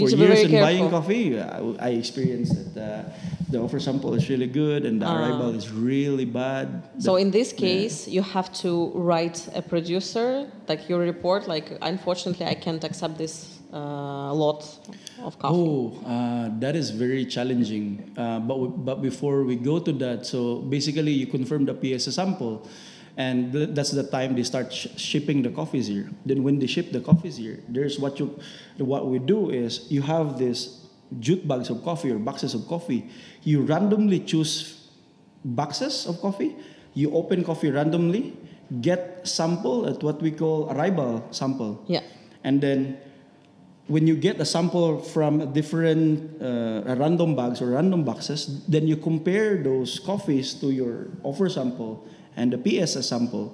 [0.00, 3.58] You for need to be years in buying coffee, I, I experienced that uh, the
[3.64, 5.16] offer sample is really good and the Ah.
[5.18, 6.66] arrival is really bad.
[6.98, 7.66] So The- in this yeah.
[7.66, 10.28] case, you have to write a producer,
[10.68, 13.34] like your report, like unfortunately I can't accept this
[13.72, 14.60] uh, lot
[15.26, 15.54] of coffee.
[15.56, 17.86] Oh, uh, that is very challenging.
[18.16, 20.38] Uh, but w- but before we go to that, so
[20.76, 22.54] basically you confirm the PSA sample,
[23.18, 26.08] and th- that's the time they start sh- shipping the coffees here.
[26.24, 28.38] Then when they ship the coffees here, there's what you
[28.78, 30.86] what we do is you have this
[31.18, 33.10] jute bags of coffee or boxes of coffee.
[33.42, 34.86] You randomly choose
[35.44, 36.54] boxes of coffee.
[36.94, 38.38] You open coffee randomly,
[38.80, 41.82] get sample at what we call arrival sample.
[41.90, 42.06] Yeah.
[42.44, 42.98] And then
[43.88, 48.96] when you get a sample from different uh, random bags or random boxes, then you
[48.96, 52.06] compare those coffees to your offer sample
[52.38, 53.52] and the PSS sample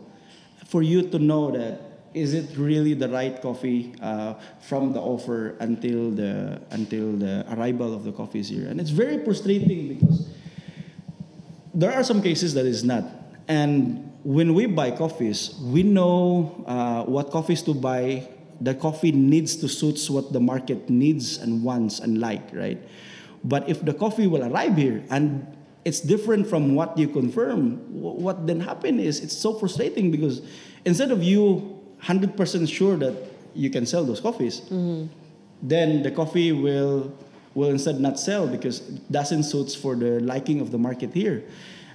[0.67, 1.81] for you to know that
[2.13, 7.93] is it really the right coffee uh, from the offer until the until the arrival
[7.93, 8.69] of the coffees here.
[8.69, 10.29] And it's very frustrating because
[11.75, 13.05] there are some cases that is not.
[13.49, 18.29] And when we buy coffees, we know uh, what coffees to buy.
[18.61, 22.79] The coffee needs to suit what the market needs and wants and like, right?
[23.43, 25.54] But if the coffee will arrive here and
[25.85, 30.41] it's different from what you confirm, what then happen is it's so frustrating because
[30.85, 33.15] instead of you 100% sure that
[33.55, 34.63] you can sell those coffees,
[35.63, 37.13] then the coffee will
[37.55, 41.45] will instead not sell because it doesn't suits for the liking of the market here.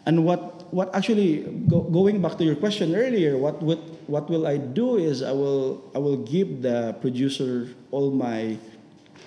[0.05, 4.47] And what what actually go, going back to your question earlier, what what what will
[4.47, 8.57] I do is I will I will give the producer all my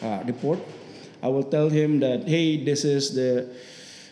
[0.01, 0.59] uh, report.
[1.23, 3.53] I will tell him that hey, this is the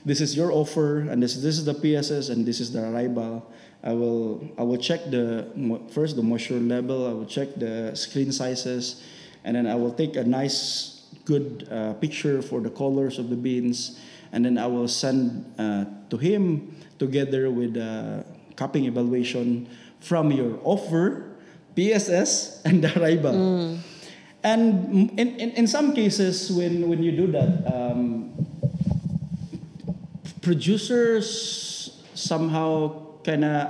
[0.04, 3.44] this is your offer and this this is the PSS and this is the arrival.
[3.82, 5.48] I will I will check the
[5.90, 7.06] first the moisture level.
[7.06, 9.02] I will check the screen sizes,
[9.44, 13.36] and then I will take a nice good uh, picture for the colors of the
[13.36, 13.98] beans,
[14.32, 18.24] and then I will send uh, to him together with the
[18.56, 19.68] cupping evaluation
[20.00, 21.32] from your offer,
[21.76, 23.80] PSS, and the arrival.
[24.42, 28.19] And in, in, in some cases, when, when you do that, um,
[30.40, 33.68] producers somehow kind of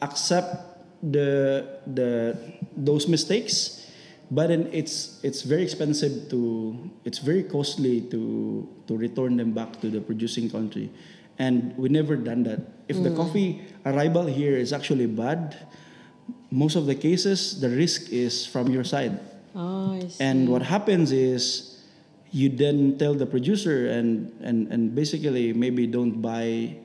[0.00, 0.56] accept
[1.02, 2.36] the the
[2.76, 3.86] those mistakes
[4.30, 9.80] but then it's it's very expensive to it's very costly to to return them back
[9.80, 10.90] to the producing country.
[11.38, 12.60] And we never done that.
[12.88, 13.16] If the mm.
[13.16, 15.56] coffee arrival here is actually bad
[16.50, 19.20] most of the cases the risk is from your side.
[19.54, 21.67] Oh, and what happens is
[22.30, 26.76] you then tell the producer and and and basically maybe don't buy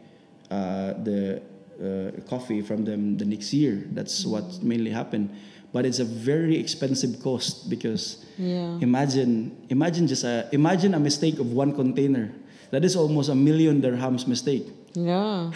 [0.51, 1.41] uh, the
[1.81, 3.83] uh, coffee from them the next year.
[3.91, 5.29] That's what mainly happened.
[5.73, 8.77] But it's a very expensive cost because Yeah.
[8.81, 12.31] imagine imagine just a imagine a mistake of one container.
[12.71, 14.65] That is almost a million dirhams mistake.
[14.93, 15.51] Yeah.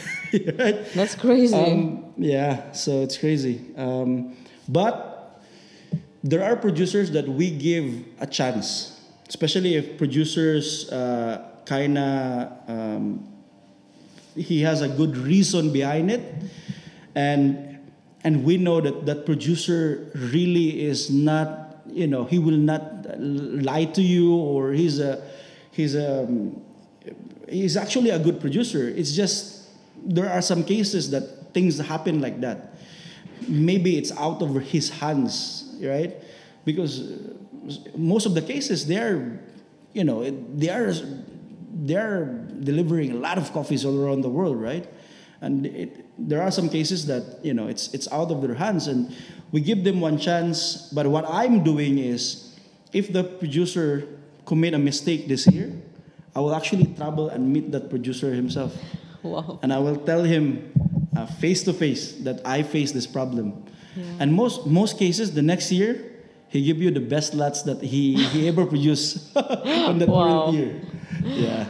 [0.57, 0.85] right?
[0.97, 1.53] That's crazy.
[1.55, 3.61] Um, yeah, so it's crazy.
[3.77, 4.35] Um,
[4.69, 5.41] but
[6.23, 8.96] there are producers that we give a chance,
[9.27, 13.27] especially if producers uh, kind of um,
[14.35, 16.21] he has a good reason behind it,
[17.15, 17.79] and
[18.23, 23.85] and we know that that producer really is not, you know, he will not lie
[23.85, 25.23] to you or he's a
[25.71, 26.27] he's a
[27.47, 28.87] he's actually a good producer.
[28.87, 29.69] It's just
[30.03, 32.75] there are some cases that things happen like that.
[33.47, 36.15] Maybe it's out of his hands, right?
[36.65, 37.01] Because
[37.95, 39.39] most of the cases they're,
[39.93, 40.93] you know, they are
[41.79, 42.25] they're
[42.63, 44.87] delivering a lot of coffees all around the world, right?
[45.41, 48.87] And it, there are some cases that you know it's it's out of their hands,
[48.87, 49.13] and
[49.51, 50.89] we give them one chance.
[50.91, 52.55] But what I'm doing is,
[52.93, 54.07] if the producer
[54.45, 55.71] commit a mistake this year,
[56.35, 58.75] I will actually travel and meet that producer himself,
[59.21, 59.59] wow.
[59.61, 60.73] and I will tell him
[61.15, 63.63] uh, face to face that I face this problem.
[64.19, 66.16] And most most cases, the next year,
[66.49, 69.35] he give you the best lots that he he ever produced
[69.89, 70.45] on that Wow.
[70.45, 70.81] current year.
[71.23, 71.65] Yeah.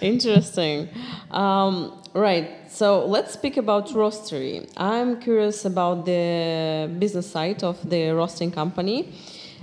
[0.00, 0.88] Interesting.
[1.30, 2.48] Um, right.
[2.70, 4.68] So let's speak about roastery.
[4.76, 9.12] I'm curious about the business side of the roasting company.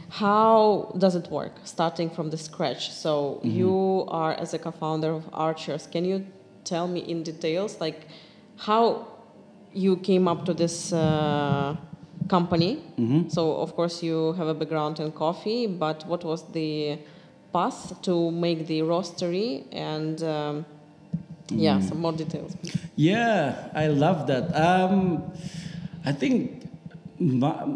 [0.10, 2.92] How does it work, starting from the scratch?
[2.92, 5.88] So you are as a co-founder of Archers.
[5.88, 6.26] Can you
[6.64, 8.08] tell me in details, like
[8.58, 9.08] how
[9.74, 11.76] you came up to this uh,
[12.28, 12.82] company?
[13.30, 17.00] So of course you have a background in coffee, but what was the
[17.54, 20.66] path to make the roastery and um,
[21.50, 22.56] yeah, some more details.
[22.96, 24.56] Yeah, I love that.
[24.56, 25.32] Um,
[26.06, 26.68] I think
[27.20, 27.68] ma-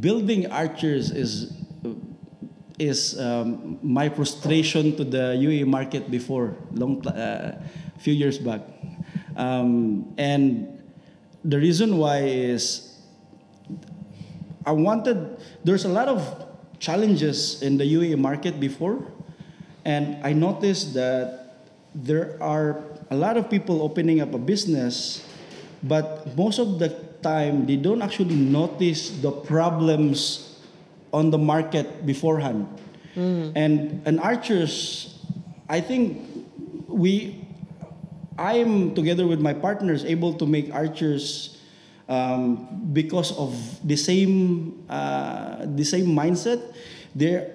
[0.00, 1.52] building archers is
[2.78, 7.62] is um, my frustration to the UAE market before long a uh,
[7.98, 8.60] few years back,
[9.36, 10.78] um, and
[11.44, 12.87] the reason why is
[14.68, 15.40] I wanted.
[15.64, 16.20] There's a lot of
[16.78, 19.00] challenges in the UAE market before,
[19.88, 21.64] and I noticed that
[21.96, 25.24] there are a lot of people opening up a business,
[25.82, 26.92] but most of the
[27.24, 30.60] time they don't actually notice the problems
[31.16, 32.68] on the market beforehand.
[33.16, 33.56] Mm.
[33.56, 35.16] And and archers,
[35.64, 36.20] I think
[36.86, 37.40] we
[38.36, 41.57] I am together with my partners able to make archers
[42.08, 43.52] um, because of
[43.86, 46.74] the same uh, the same mindset.
[47.14, 47.52] There,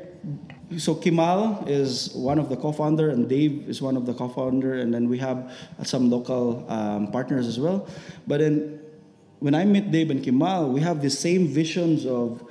[0.77, 4.93] so Kimal is one of the co-founder, and Dave is one of the co-founder, and
[4.93, 5.51] then we have
[5.83, 7.87] some local um, partners as well.
[8.25, 8.79] But then,
[9.39, 12.43] when I met Dave and Kimal, we have the same visions of.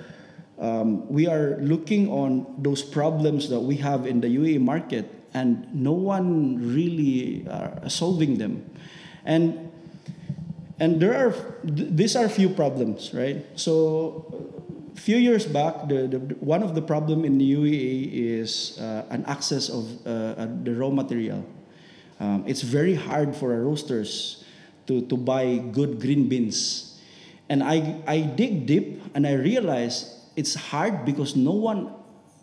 [0.58, 5.66] Um, we are looking on those problems that we have in the UAE market, and
[5.74, 8.70] no one really are solving them.
[9.24, 9.71] And
[10.78, 11.32] and there are
[11.66, 13.44] th- these are few problems, right?
[13.56, 14.26] So,
[14.94, 19.04] a few years back, the, the one of the problem in the UAE is uh,
[19.10, 21.44] an access of uh, uh, the raw material.
[22.20, 24.44] Um, it's very hard for our roasters
[24.86, 27.00] to, to buy good green beans.
[27.48, 31.92] And I, I dig deep and I realize it's hard because no one,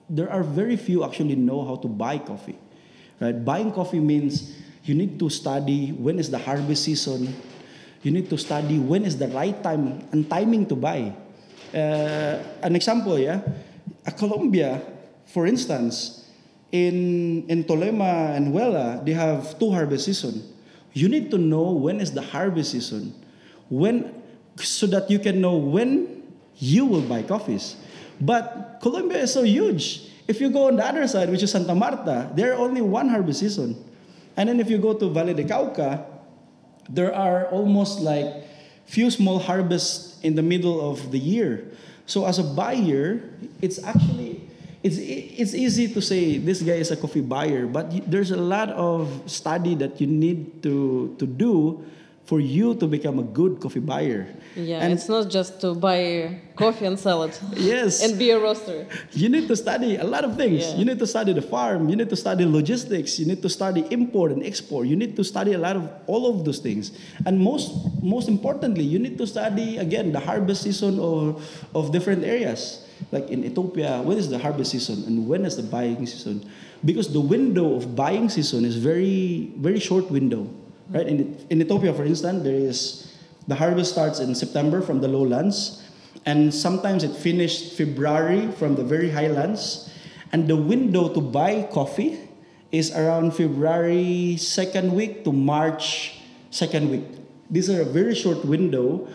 [0.09, 2.59] there are very few actually know how to buy coffee.
[3.19, 3.33] Right?
[3.33, 7.33] Buying coffee means you need to study when is the harvest season.
[8.01, 11.13] You need to study when is the right time and timing to buy.
[11.73, 13.41] Uh, an example, yeah,
[14.05, 14.81] a Colombia,
[15.25, 16.25] for instance,
[16.71, 20.41] in in Tolima and Huila, they have two harvest season.
[20.93, 23.13] You need to know when is the harvest season,
[23.69, 24.15] when
[24.57, 26.23] so that you can know when
[26.57, 27.75] you will buy coffees.
[28.19, 30.07] But Colombia is so huge.
[30.27, 33.09] If you go on the other side, which is Santa Marta, there are only one
[33.09, 33.75] harvest season.
[34.37, 36.05] And then if you go to Valle de Cauca,
[36.89, 38.27] there are almost like
[38.85, 41.69] few small harvests in the middle of the year.
[42.05, 43.21] So as a buyer,
[43.61, 44.41] it's actually
[44.81, 48.69] it's it's easy to say this guy is a coffee buyer, but there's a lot
[48.73, 51.85] of study that you need to to do
[52.29, 54.29] for you to become a good coffee buyer.
[54.55, 57.33] Yeah, and it's not just to buy coffee and sell it.
[57.57, 58.03] Yes.
[58.03, 58.85] and be a roaster.
[59.11, 60.61] you need to study a lot of things.
[60.61, 60.77] Yeah.
[60.77, 61.89] You need to study the farm.
[61.89, 63.17] You need to study logistics.
[63.17, 64.85] You need to study import and export.
[64.85, 66.91] You need to study a lot of all of those things.
[67.25, 67.73] And most
[68.03, 71.41] most importantly, you need to study again the harvest season of,
[71.73, 72.85] of different areas.
[73.11, 76.43] like in Ethiopia, when is the harvest season and when is the buying season?
[76.83, 80.47] Because the window of buying season is very, very short window,
[80.91, 81.07] right?
[81.07, 83.13] In, in Ethiopia, for instance, there is
[83.47, 85.83] the harvest starts in September from the lowlands,
[86.25, 89.89] and sometimes it finished February from the very highlands,
[90.31, 92.19] and the window to buy coffee
[92.71, 96.21] is around February second week to March
[96.51, 97.05] second week.
[97.49, 99.07] These are a very short window,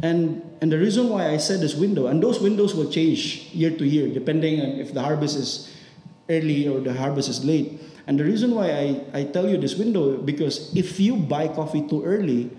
[0.00, 3.70] and and the reason why I said this window, and those windows will change year
[3.76, 5.68] to year depending on if the harvest is
[6.30, 7.80] early or the harvest is late.
[8.06, 11.86] And the reason why I, I tell you this window because if you buy coffee
[11.86, 12.50] too early,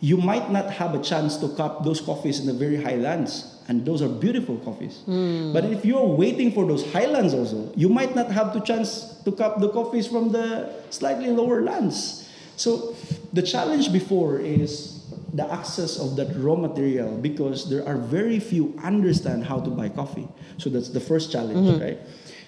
[0.00, 3.50] you might not have a chance to cup those coffees in the very highlands.
[3.66, 5.00] And those are beautiful coffees.
[5.06, 5.52] Hmm.
[5.52, 9.32] But if you're waiting for those highlands also, you might not have the chance to
[9.32, 12.28] cup the coffees from the slightly lower lands.
[12.56, 12.94] So
[13.32, 18.78] the challenge before is the access of that raw material because there are very few
[18.84, 20.28] understand how to buy coffee.
[20.58, 21.82] So that's the first challenge, mm-hmm.
[21.82, 21.98] right?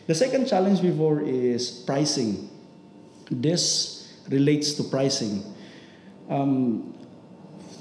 [0.06, 2.48] The second challenge before is pricing.
[3.28, 5.42] This relates to pricing.
[6.30, 6.94] Um,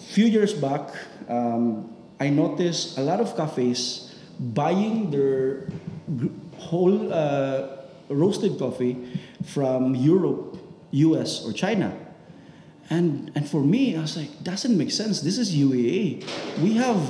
[0.09, 0.89] few years back,
[1.29, 5.69] um, I noticed a lot of cafes buying their
[6.57, 7.77] whole uh,
[8.09, 8.97] roasted coffee
[9.45, 10.57] from Europe,
[10.91, 11.93] US, or China.
[12.89, 15.21] And, and for me, I was like, doesn't make sense.
[15.21, 16.25] This is UAE.
[16.61, 17.01] We have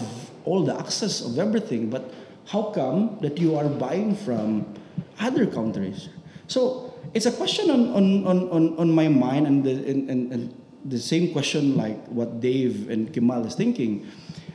[0.44, 2.14] all the access of everything, but
[2.48, 4.76] how come that you are buying from
[5.20, 6.10] other countries?
[6.48, 10.32] So it's a question on, on, on, on, on my mind and the, and, and,
[10.32, 14.08] and the same question like what Dave and Kemal is thinking.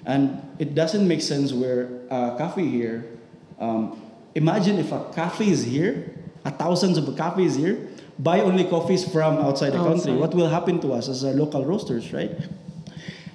[0.07, 3.19] And it doesn't make sense where a cafe here,
[3.59, 4.01] um,
[4.35, 7.89] imagine if a cafe is here, a thousands of coffees here,
[8.19, 10.13] buy only coffees from outside the country.
[10.13, 10.17] Outside.
[10.17, 12.31] What will happen to us as a local roasters, right?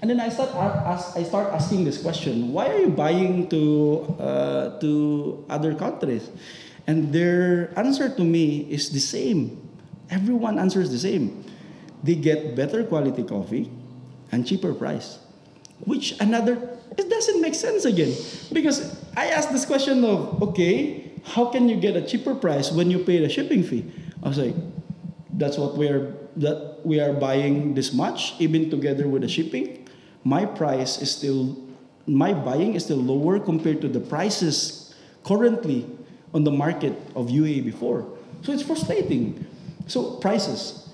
[0.01, 4.15] And then I start ask, I start asking this question: Why are you buying to
[4.19, 6.29] uh, to other countries?
[6.87, 9.61] And their answer to me is the same.
[10.09, 11.43] Everyone answers the same.
[12.03, 13.71] They get better quality coffee
[14.31, 15.17] and cheaper price.
[15.85, 18.13] Which another it doesn't make sense again
[18.53, 22.91] because I asked this question of okay, how can you get a cheaper price when
[22.91, 23.91] you pay the shipping fee?
[24.23, 24.55] I was like,
[25.33, 29.87] that's what we're that we are buying this much even together with the shipping
[30.25, 31.55] my price is still
[32.05, 35.87] my buying is still lower compared to the prices currently
[36.35, 38.05] on the market of UAE before.
[38.43, 39.47] So it's frustrating.
[39.87, 40.89] So prices.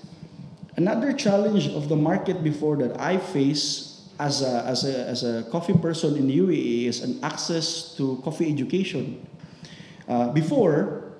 [0.76, 5.42] Another challenge of the market before that I face as a, as a, as a
[5.50, 9.26] coffee person in UAE is an access to coffee education.
[10.08, 11.10] Uh, before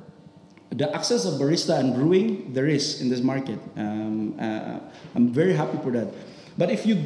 [0.71, 3.59] the access of barista and brewing there is in this market.
[3.77, 4.79] Um, uh,
[5.15, 6.09] i'm very happy for that.
[6.57, 6.97] But if you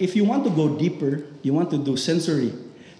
[0.00, 2.52] if you want to go deeper you want to do sensory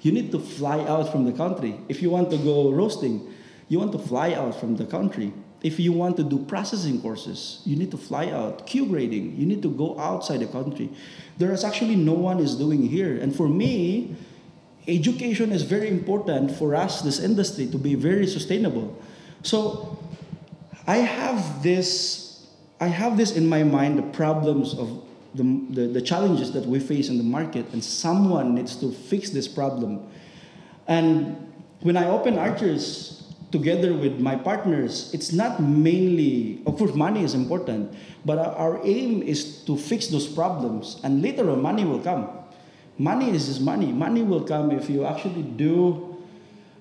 [0.03, 1.75] you need to fly out from the country.
[1.89, 3.33] If you want to go roasting
[3.73, 5.33] you want to fly out from the country.
[5.63, 8.67] If you want to do processing courses you need to fly out.
[8.67, 10.91] Q grading you need to go outside the country.
[11.39, 13.17] There is actually no one is doing here.
[13.17, 14.15] And for me
[14.87, 18.95] education is very important for us this industry to be very sustainable.
[19.43, 19.99] So
[20.87, 22.45] i have this
[22.79, 25.03] i have this in my mind the problems of
[25.35, 29.31] the, the, the challenges that we face in the market and someone needs to fix
[29.31, 30.07] this problem.
[30.87, 31.51] And
[31.81, 33.22] when i open archers
[33.53, 37.95] together with my partners it's not mainly of course money is important
[38.25, 42.29] but our, aim is to fix those problems and later on money will come.
[42.99, 43.91] Money is just money.
[43.91, 46.09] Money will come if you actually do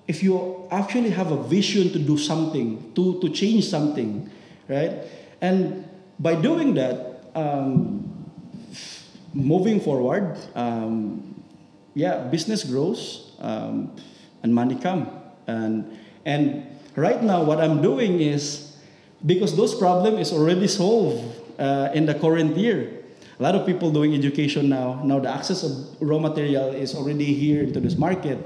[0.06, 4.30] if you actually have a vision to do something to, to change something
[4.68, 4.92] right?
[5.40, 8.28] And by doing that um,
[9.32, 11.42] moving forward um,
[11.94, 13.96] yeah business grows um,
[14.42, 15.10] and money come.
[15.46, 16.66] And and
[16.96, 18.72] right now what i'm doing is
[19.24, 21.22] because those problem is already solved
[21.58, 23.04] uh, in the current year.
[23.38, 25.02] A lot of people doing education now.
[25.04, 28.38] Now the access of raw material is already here into this market.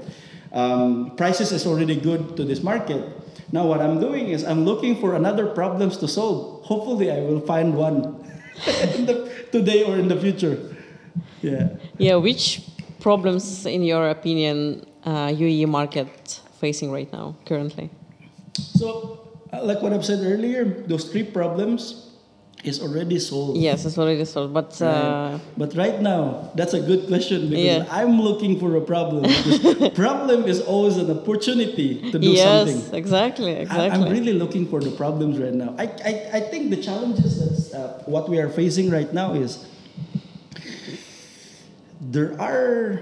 [0.53, 3.03] Um, prices is already good to this market.
[3.51, 6.63] Now what i'm doing is i'm looking for another problems to solve.
[6.65, 8.01] Hopefully i will find one
[9.07, 10.75] the, today or in the future.
[11.41, 11.69] Yeah.
[11.97, 12.61] Yeah, which
[12.99, 17.89] problems, in your opinion, uh, UAE market facing right now, currently?
[18.53, 19.19] So,
[19.53, 22.03] uh, like what I've said earlier, those three problems
[22.63, 23.59] is already solved.
[23.59, 25.39] Yes, it's already solved, but uh, Right.
[25.57, 27.85] But right now, that's a good question because Yeah.
[27.91, 29.23] I'm looking for a problem.
[29.93, 32.95] Problem is always an opportunity to do yes, something.
[32.97, 33.89] exactly, exactly.
[33.91, 35.75] I'm really looking for the problems right now.
[35.77, 39.65] I, I, I think the challenges that uh, what we are facing right now is
[42.01, 43.01] there are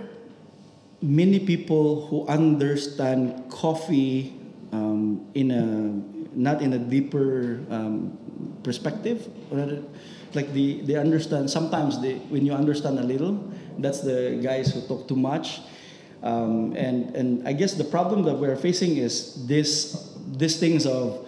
[1.06, 4.34] many people who understand coffee
[4.72, 5.62] um, in a
[6.38, 8.18] not in a deeper um,
[8.64, 9.30] perspective.
[10.34, 13.40] Like the, they understand sometimes they, when you understand a little,
[13.78, 15.62] that's the guys who talk too much.
[16.24, 21.26] Um, and and I guess the problem that we're facing is this these things of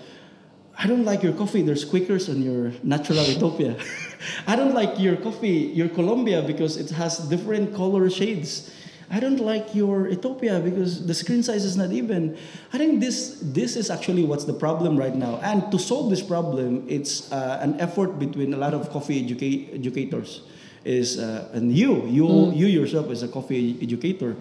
[0.78, 1.62] I don't like your coffee.
[1.62, 3.78] There's Quakers on your natural Ethiopia.
[4.48, 8.72] I don't like your coffee, your Colombia, because it has different color shades.
[9.10, 12.38] I don't like your Ethiopia because the screen size is not even.
[12.74, 15.40] I think this this is actually what's the problem right now.
[15.42, 19.74] And to solve this problem, it's uh, an effort between a lot of coffee educa-
[19.74, 20.42] educators.
[20.84, 22.56] Is uh, and you you mm.
[22.56, 24.36] you yourself as a coffee educator,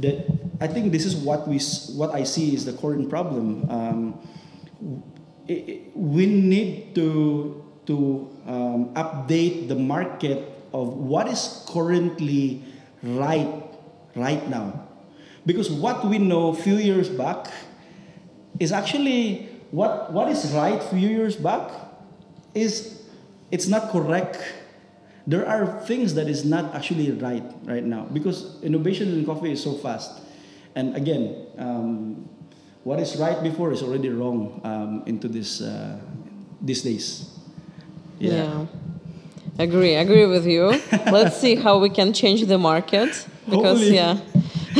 [0.00, 0.28] that
[0.60, 1.58] I think this is what we
[1.96, 3.64] what I see is the current problem.
[3.68, 4.20] Um,
[5.48, 12.62] we need to to um, update the market of what is currently
[13.02, 13.71] right
[14.14, 14.88] right now
[15.46, 17.46] because what we know a few years back
[18.60, 21.70] is actually what what is right a few years back
[22.54, 23.02] is
[23.50, 24.38] it's not correct
[25.26, 29.62] there are things that is not actually right right now because innovation in coffee is
[29.62, 30.20] so fast
[30.74, 32.28] and again um,
[32.84, 35.98] what is right before is already wrong um, into this uh,
[36.60, 37.30] these days.
[38.18, 38.32] Yeah.
[38.32, 38.66] yeah.
[39.58, 40.80] Agree, agree with you.
[41.10, 43.94] Let's see how we can change the market because Hopefully.
[43.94, 44.18] yeah.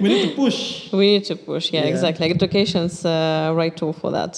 [0.00, 0.92] we need to push.
[0.92, 1.72] We need to push.
[1.72, 1.88] Yeah, yeah.
[1.88, 2.30] exactly.
[2.30, 4.36] Education's uh, right tool for that.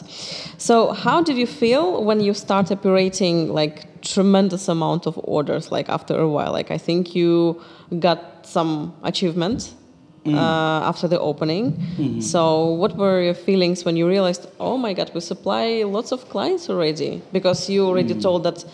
[0.58, 5.70] So, how did you feel when you start operating like tremendous amount of orders?
[5.70, 7.60] Like after a while, like I think you
[7.98, 9.74] got some achievement
[10.24, 10.34] mm.
[10.34, 11.72] uh, after the opening.
[11.72, 12.20] Mm-hmm.
[12.20, 16.28] So, what were your feelings when you realized, oh my God, we supply lots of
[16.28, 17.22] clients already?
[17.32, 18.22] Because you already mm.
[18.22, 18.64] told that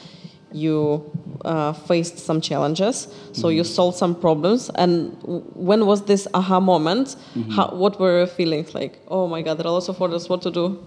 [0.55, 1.11] you
[1.45, 3.57] uh, faced some challenges, so mm-hmm.
[3.57, 4.71] you solved some problems.
[4.75, 5.17] And
[5.55, 7.17] when was this aha moment?
[7.35, 7.51] Mm-hmm.
[7.51, 9.01] How, what were your feelings like?
[9.09, 10.29] Oh my God, there are lots of orders.
[10.29, 10.85] What to do?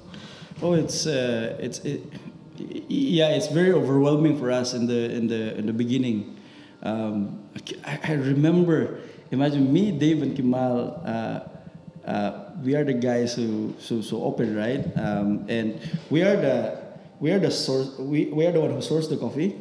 [0.62, 2.02] Oh, it's uh, it's it,
[2.88, 6.38] yeah, it's very overwhelming for us in the in the in the beginning.
[6.84, 7.44] Um,
[7.86, 9.02] I, I remember
[9.32, 11.02] imagine me, Dave, and Kimal.
[11.06, 14.86] Uh, uh, we are the guys who so so open, right?
[14.96, 16.85] Um, and we are the
[17.20, 17.98] we are the source.
[17.98, 19.56] We, we are the one who source the coffee.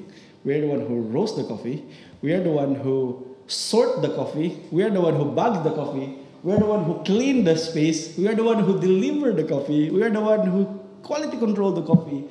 [0.45, 1.85] We are the one who roast the coffee.
[2.23, 4.61] We are the one who sort the coffee.
[4.71, 6.19] We are the one who bags the coffee.
[6.43, 8.17] We are the one who clean the space.
[8.19, 9.91] We are the one who deliver the coffee.
[9.91, 12.25] We are the one who quality control the coffee.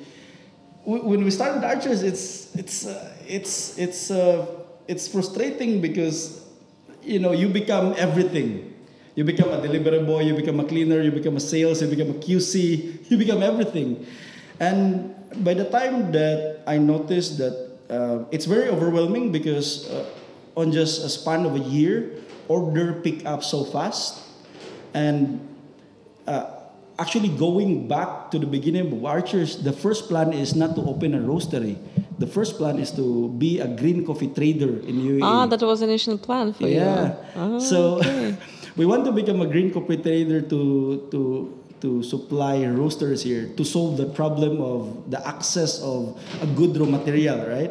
[0.84, 4.46] When we started Archers, it's it's uh, it's it's uh,
[4.86, 6.44] it's frustrating because
[7.04, 8.72] you know, you become everything.
[9.14, 12.10] You become a delivery boy, you become a cleaner, you become a sales, you become
[12.10, 14.06] a QC, you become everything.
[14.60, 17.54] And by the time that I noticed that
[17.90, 20.06] uh, it's very overwhelming because uh,
[20.56, 24.22] on just a span of a year, order pick up so fast.
[24.94, 25.42] And
[26.26, 26.46] uh,
[26.98, 31.14] actually going back to the beginning of Archers, the first plan is not to open
[31.14, 31.78] a roastery
[32.18, 35.22] the first plan is to be a green coffee trader in UAE.
[35.22, 36.70] Ah, that was initial plan for yeah.
[36.70, 36.78] you.
[36.78, 37.14] Yeah.
[37.36, 38.36] Ah, so okay.
[38.78, 40.60] we want to become a green coffee trader to
[41.10, 41.20] to
[41.84, 46.88] to supply roasters here to solve the problem of the access of a good raw
[46.88, 47.70] material, right?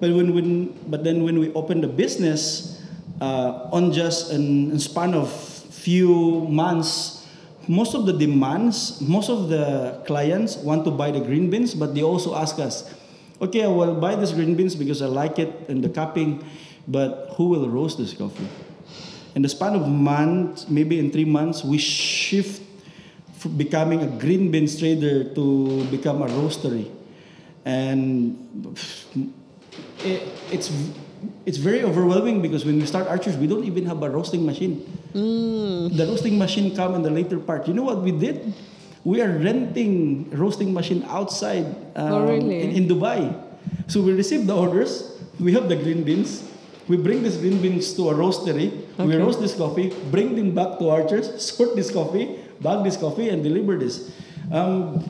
[0.00, 2.80] But when when but then when we open the business
[3.20, 5.28] uh, on just a span of
[5.68, 7.22] few months
[7.68, 11.94] most of the demands, most of the clients want to buy the green beans, but
[11.94, 12.90] they also ask us,
[13.40, 16.44] okay, I will buy this green beans because I like it and the cupping,
[16.88, 18.48] but who will roast this coffee?
[19.34, 22.62] In the span of months, maybe in three months, we shift
[23.48, 26.90] becoming a green beans trader to become a roastery.
[27.64, 28.36] And
[30.04, 30.70] it, it's
[31.46, 34.82] it's very overwhelming because when we start archers, we don't even have a roasting machine.
[35.14, 35.96] Mm.
[35.96, 37.68] The roasting machine come in the later part.
[37.68, 38.54] You know what we did?
[39.04, 41.66] we are renting roasting machine outside
[41.96, 42.62] um, oh, really?
[42.62, 43.34] in, in, Dubai.
[43.88, 45.18] So we receive the orders.
[45.40, 46.48] We have the green beans.
[46.88, 48.68] We bring these green beans to a roastery.
[48.94, 49.06] Okay.
[49.06, 53.28] We roast this coffee, bring them back to Archers, sort this coffee, bag this coffee,
[53.28, 54.12] and deliver this.
[54.50, 55.08] Um,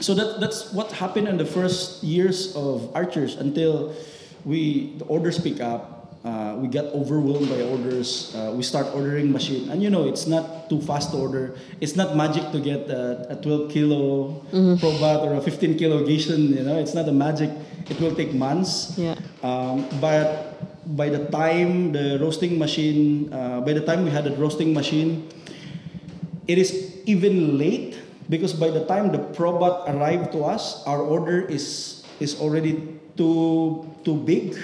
[0.00, 3.94] so that, that's what happened in the first years of Archers until
[4.44, 8.34] we the orders pick up uh, we get overwhelmed by orders.
[8.36, 11.56] Uh, we start ordering machine, and you know it's not too fast to order.
[11.80, 14.74] It's not magic to get a, a 12 kilo mm-hmm.
[14.76, 16.56] Probat or a 15 kilo Giesen.
[16.56, 17.48] You know, it's not a magic.
[17.88, 18.98] It will take months.
[18.98, 19.16] Yeah.
[19.42, 20.60] Um, but
[20.94, 25.26] by the time the roasting machine, uh, by the time we had a roasting machine,
[26.46, 26.72] it is
[27.06, 32.38] even late because by the time the Probat arrived to us, our order is is
[32.40, 34.56] already too too big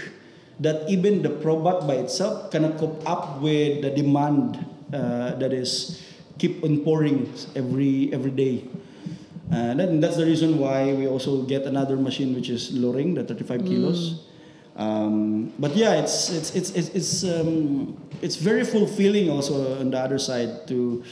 [0.61, 4.57] that even the Probat by itself cannot cope up with the demand
[4.93, 6.01] uh, that is
[6.39, 8.65] keep on pouring every every day.
[9.51, 13.23] And then that's the reason why we also get another machine which is Loring, the
[13.23, 14.27] 35 kilos.
[14.75, 19.99] Um, but yeah, it's it's it's it's it's, um, it's very fulfilling also on the
[19.99, 21.05] other side to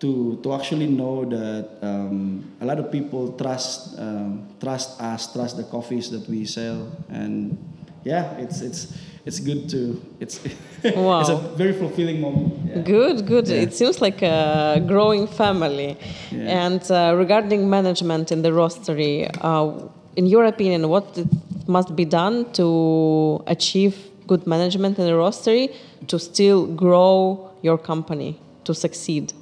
[0.00, 5.56] to to actually know that um, a lot of people trust um, trust us, trust
[5.56, 7.56] the coffees that we sell, and
[8.04, 8.96] yeah, it's it's
[9.26, 10.40] it's good to it's
[10.82, 12.54] it's a very fulfilling moment.
[12.64, 12.82] Yeah.
[12.82, 13.48] Good, good.
[13.48, 13.62] Yeah.
[13.62, 15.96] It seems like a growing family.
[16.30, 16.64] Yeah.
[16.64, 21.18] And uh, regarding management in the roastery, uh, in your opinion, what
[21.66, 23.96] must be done to achieve
[24.26, 25.74] good management in the roastery
[26.06, 29.34] to still grow your company to succeed?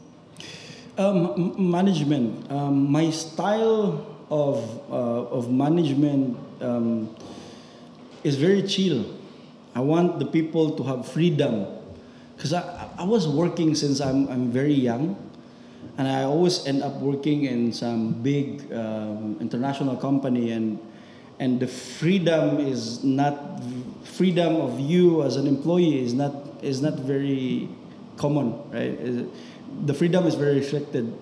[0.98, 2.50] Um, management.
[2.50, 4.58] Um, my style of
[4.90, 7.14] uh, of management um,
[8.24, 9.06] is very chill.
[9.76, 11.70] I want the people to have freedom,
[12.34, 15.14] because I, I was working since I'm I'm very young,
[15.98, 20.82] and I always end up working in some big um, international company and.
[21.40, 23.62] And the freedom is not
[24.02, 26.34] freedom of you as an employee is not
[26.66, 27.68] is not very
[28.16, 28.98] common, right?
[29.86, 31.12] The freedom is very restricted.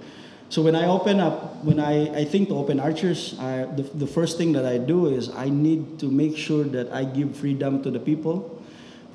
[0.48, 4.06] So when I open up, when I, I think to open Archers, I, the, the
[4.06, 7.82] first thing that I do is I need to make sure that I give freedom
[7.82, 8.62] to the people,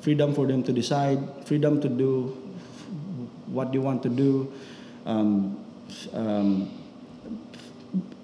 [0.00, 2.36] freedom for them to decide, freedom to do
[3.46, 4.52] what they want to do.
[5.06, 5.64] Um,
[6.12, 6.70] um,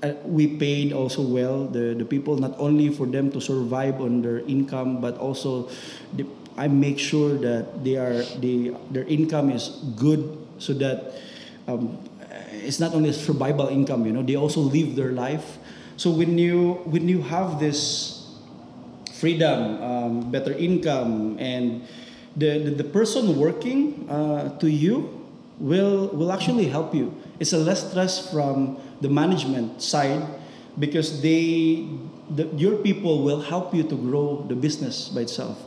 [0.03, 4.23] uh, we paid also well the, the people not only for them to survive on
[4.23, 5.69] their income but also
[6.15, 11.15] the, I make sure that they are they, their income is good so that
[11.67, 11.99] um,
[12.53, 15.59] it's not only survival income you know they also live their life
[15.97, 18.19] so when you when you have this
[19.19, 21.83] freedom, um, better income, and
[22.37, 25.11] the, the, the person working uh, to you
[25.59, 27.15] will, will actually help you.
[27.41, 30.23] It's a less stress from the management side
[30.79, 31.89] because they,
[32.31, 35.61] the, your people will help you to grow the business by itself.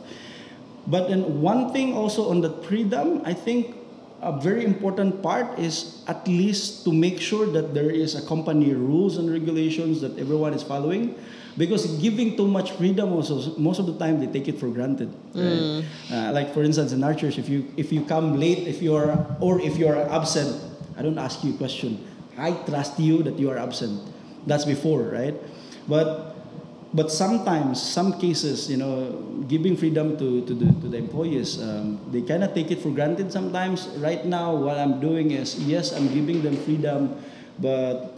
[0.86, 3.76] But then one thing also on the freedom, I think
[4.22, 8.72] a very important part is at least to make sure that there is a company
[8.72, 11.18] rules and regulations that everyone is following.
[11.58, 15.12] Because giving too much freedom also most of the time they take it for granted.
[15.34, 15.84] Right?
[16.10, 19.26] Uh, like for instance in Archers, if you if you come late, if you are
[19.38, 20.56] or if you are absent,
[20.96, 22.00] I don't ask you a question.
[22.38, 24.00] I trust you that you are absent.
[24.46, 25.34] That's before, right?
[25.86, 26.32] But
[26.94, 29.12] but sometimes some cases you know
[29.48, 32.90] giving freedom to, to, the, to the employees um, they kind of take it for
[32.90, 33.88] granted sometimes.
[33.98, 37.16] Right now what i'm doing is yes i'm giving them freedom
[37.58, 38.14] but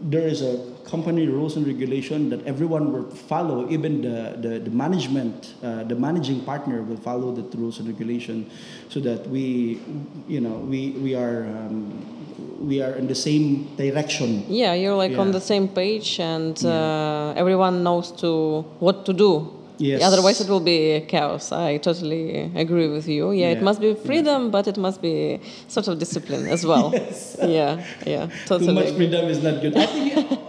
[0.00, 4.70] there is a company rules and regulation that everyone will follow even the, the, the
[4.70, 8.50] management uh, the managing partner will follow the rules and regulation
[8.88, 9.80] so that we
[10.26, 12.18] you know we, we are um,
[12.60, 17.34] we are in the same direction Yeah, you're like on the same page, and uh,
[17.36, 19.54] everyone knows to what to do.
[19.78, 20.02] Yes.
[20.02, 21.52] Otherwise, it will be chaos.
[21.52, 23.30] I totally agree with you.
[23.30, 26.90] Yeah, it must be freedom, but it must be sort of discipline as well.
[26.94, 27.36] yes.
[27.40, 28.66] Yeah, yeah, totally.
[28.66, 29.76] too much freedom is not good.
[29.76, 30.47] I think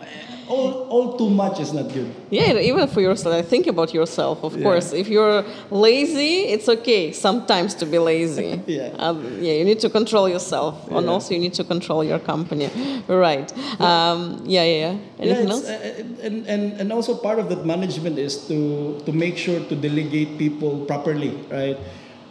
[0.50, 2.10] all, all too much is not good.
[2.32, 3.45] Yeah, even for yourself.
[3.47, 4.64] Think about yourself, of Yeah.
[4.64, 4.91] course.
[4.93, 8.60] If you're lazy, it's okay sometimes to be lazy.
[8.68, 8.89] Yeah.
[8.97, 11.12] Um, yeah, you need to control yourself, and Yeah.
[11.14, 12.70] also you need to control your company.
[13.08, 13.50] Right.
[13.80, 14.95] Um, yeah, yeah, yeah.
[15.20, 15.66] Anything yeah, else?
[15.70, 19.76] uh, and, and, and also part of that management is to, to make sure to
[19.76, 21.78] delegate people properly, right?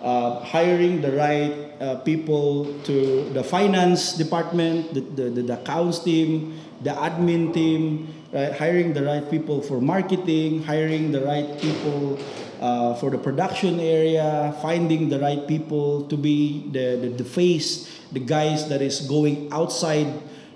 [0.03, 6.55] Uh, hiring the right uh, people to the finance department, the, the, the accounts team,
[6.83, 8.53] the admin team, right?
[8.53, 12.19] Hiring the right people for marketing, hiring the right people
[12.61, 17.89] uh, for the production area, finding the right people to be the, the, the face,
[18.13, 20.07] the guys that is going outside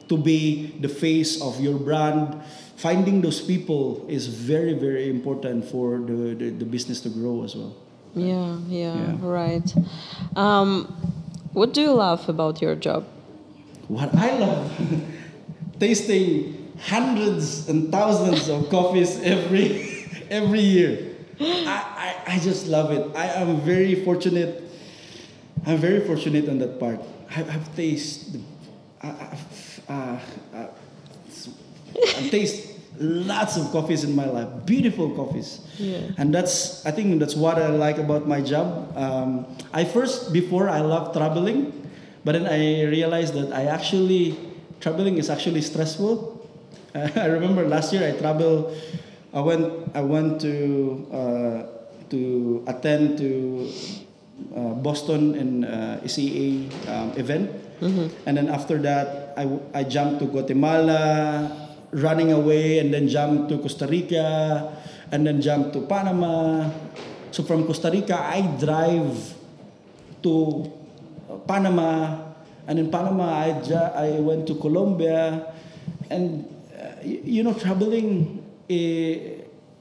[0.09, 2.41] to be the face of your brand.
[2.77, 7.55] Finding those people is very, very important for the, the, the business to grow as
[7.55, 7.77] well.
[8.15, 9.17] Yeah, yeah, Yeah.
[9.21, 9.75] right.
[10.37, 10.87] Um,
[11.53, 13.07] what do you love about your job?
[13.89, 14.71] What I love,
[15.83, 21.17] tasting hundreds and thousands of coffees every every year.
[21.41, 23.03] I, I, I just love it.
[23.17, 24.63] I am very fortunate.
[25.67, 27.01] I'm very fortunate on that part.
[27.35, 28.45] I, I've tasted,
[29.03, 30.19] I've, uh,
[30.55, 30.67] uh,
[32.17, 35.67] I've tasted lots of coffees in my life, beautiful coffees.
[35.79, 36.15] Yeah.
[36.19, 38.97] And that's, I think that's what I like about my job.
[38.97, 41.73] Um, I first, before I loved traveling,
[42.25, 44.39] but then I realized that I actually,
[44.83, 46.43] traveling is actually stressful.
[46.95, 48.75] I remember last year I traveled,
[49.33, 49.65] I went,
[49.95, 51.59] I went to, uh,
[52.11, 53.71] to attend to
[54.55, 57.49] uh, Boston and uh, SCA um, event,
[58.27, 61.51] and then after that, I, I jumped to Guatemala,
[61.93, 64.71] running away, and then jumped to Costa Rica,
[65.11, 66.69] and then jumped to Panama.
[67.31, 69.35] So from Costa Rica, I drive
[70.23, 70.71] to
[71.31, 72.32] uh, Panama,
[72.67, 73.51] and in Panama I,
[73.95, 75.53] I went to Colombia,
[76.11, 76.47] and
[76.79, 78.75] uh, you know traveling uh,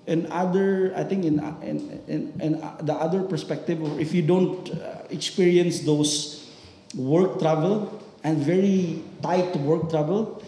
[0.08, 4.22] in other I think in in, in, in uh, the other perspective, or if you
[4.22, 6.52] don't uh, experience those
[6.96, 10.44] work travel and very tight work travel.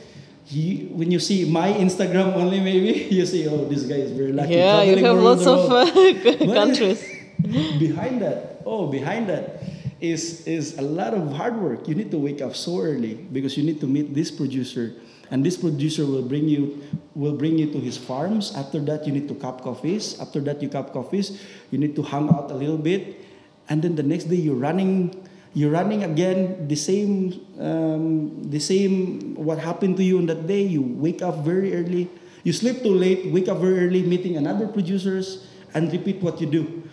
[0.48, 4.34] You, when you see my Instagram only, maybe you see, oh, this guy is very
[4.34, 4.56] lucky.
[4.56, 5.88] Yeah, you have lots of uh,
[6.54, 7.02] countries.
[7.80, 9.63] behind that oh behind that
[10.04, 11.88] is is a lot of hard work.
[11.88, 15.00] You need to wake up so early because you need to meet this producer.
[15.32, 16.84] And this producer will bring you
[17.16, 18.52] will bring you to his farms.
[18.52, 20.20] After that you need to cup coffees.
[20.20, 21.40] After that you cup coffees.
[21.72, 23.24] You need to hang out a little bit.
[23.72, 25.16] And then the next day you're running
[25.56, 26.68] you're running again.
[26.68, 30.68] The same um, the same what happened to you on that day.
[30.68, 32.12] You wake up very early.
[32.44, 33.32] You sleep too late.
[33.32, 36.84] Wake up very early meeting another producers and repeat what you do.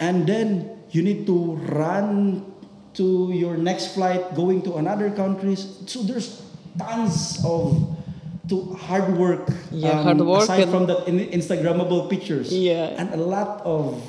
[0.00, 2.44] And then you need to run
[2.94, 6.42] to your next flight going to another countries so there's
[6.78, 7.96] tons of
[8.48, 12.52] to hard work um, hard work aside from that in, instagrammable pictures.
[12.52, 12.98] Yeah.
[12.98, 14.02] and a lot of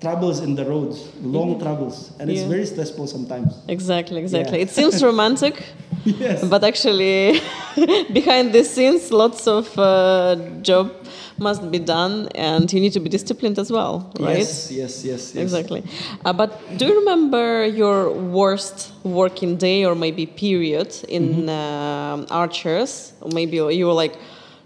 [0.00, 2.12] troubles in the roads long troubles.
[2.18, 3.54] And it's very stressful sometimes.
[3.68, 4.58] Exactly, exactly.
[4.58, 4.64] Yeah.
[4.64, 5.64] It seems romantic,
[6.04, 6.44] yes.
[6.44, 7.40] but actually,
[8.12, 10.92] behind the scenes, lots of uh, job
[11.38, 14.38] must be done, and you need to be disciplined as well, right?
[14.38, 15.42] yes yes yes, yes.
[15.42, 15.82] Exactly.
[16.24, 23.12] Uh, but do you remember your worst working day or maybe period in um Archers?
[23.32, 24.16] Maybe you were like,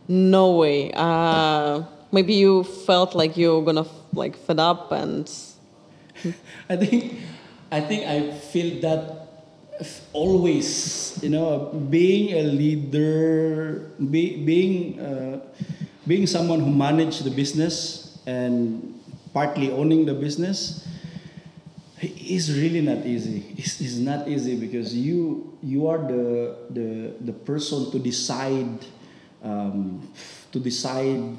[0.08, 0.92] no way.
[0.94, 5.30] Uh, maybe you felt like you were gonna like fed up and
[6.68, 7.18] I think
[7.70, 9.20] I think I feel that
[10.12, 15.40] always, you know, being a leader, be, being uh,
[16.11, 18.98] being someone who manage the business and
[19.32, 20.84] partly owning the business
[22.02, 23.54] is really not easy.
[23.56, 28.82] It's, it's not easy because you you are the the the person to decide
[29.44, 30.02] um,
[30.50, 31.36] to decide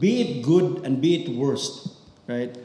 [0.00, 1.92] be it good and be it worst,
[2.26, 2.56] right?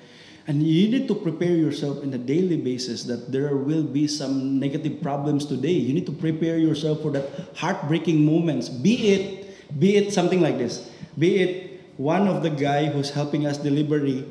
[0.48, 4.58] And you need to prepare yourself in a daily basis that there will be some
[4.58, 5.76] negative problems today.
[5.76, 7.28] You need to prepare yourself for that
[7.60, 8.70] heartbreaking moments.
[8.70, 9.41] Be it
[9.78, 10.90] be it something like this.
[11.18, 14.26] Be it one of the guy who's helping us delivery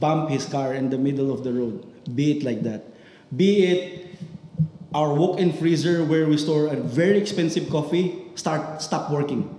[0.00, 1.84] bump his car in the middle of the road.
[2.14, 2.84] Be it like that.
[3.34, 4.06] Be it
[4.94, 9.50] our walk-in freezer where we store a very expensive coffee start stop working.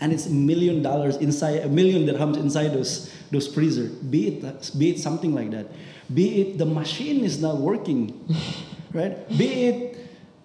[0.00, 3.88] And it's a million dollars inside a million dirhams inside those those freezer.
[3.88, 5.66] Be it be it something like that.
[6.12, 8.14] Be it the machine is not working.
[8.92, 9.28] right?
[9.28, 9.99] Be it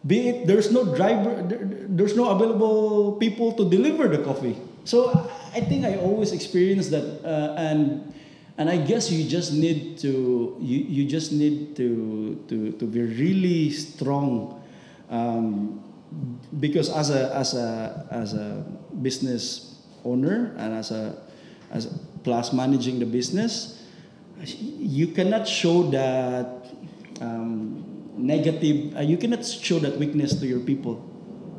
[0.05, 1.41] be it there's no driver
[1.89, 4.55] there's no available people to deliver the coffee.
[4.85, 5.09] So
[5.53, 8.13] I think I always experience that uh, and
[8.57, 13.01] and I guess you just need to you, you just need to to to be
[13.01, 14.61] really strong
[15.09, 15.81] um,
[16.59, 18.63] because as a as a as a
[19.01, 19.75] business
[20.05, 21.17] owner and as a
[21.71, 21.93] as a,
[22.23, 23.81] plus managing the business
[24.43, 26.67] you cannot show that
[27.21, 31.03] um, negative uh, you cannot show that weakness to your people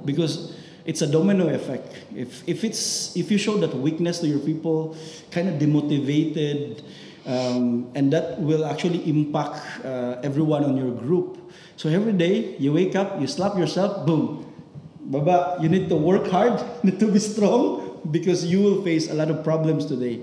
[0.04, 1.92] because it's a domino effect.
[2.14, 4.96] If if it's if you show that weakness to your people
[5.30, 6.80] kind of demotivated
[7.26, 11.50] um, and that will actually impact uh, everyone on your group.
[11.76, 14.46] So every day you wake up you slap yourself boom.
[15.10, 19.14] Baba you need to work hard need to be strong because you will face a
[19.14, 20.22] lot of problems today.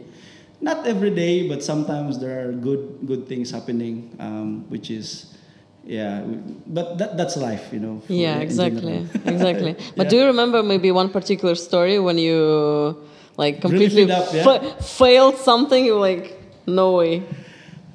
[0.62, 5.36] Not every day but sometimes there are good good things happening um, which is
[5.86, 6.24] yeah
[6.68, 10.10] but that, that's life you know yeah exactly exactly but Yeah.
[10.10, 12.96] do you remember maybe one particular story when you
[13.38, 14.44] like completely up, yeah?
[14.44, 17.24] fa- failed something you like no way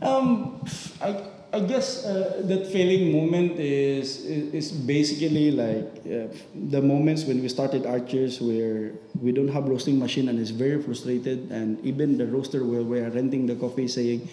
[0.01, 0.63] Um,
[1.03, 7.25] I, I guess uh, that failing moment is, is, is basically like uh, the moments
[7.25, 11.83] when we started Archers where we don't have roasting machine and it's very frustrated and
[11.85, 14.29] even the roaster where we are renting the coffee saying,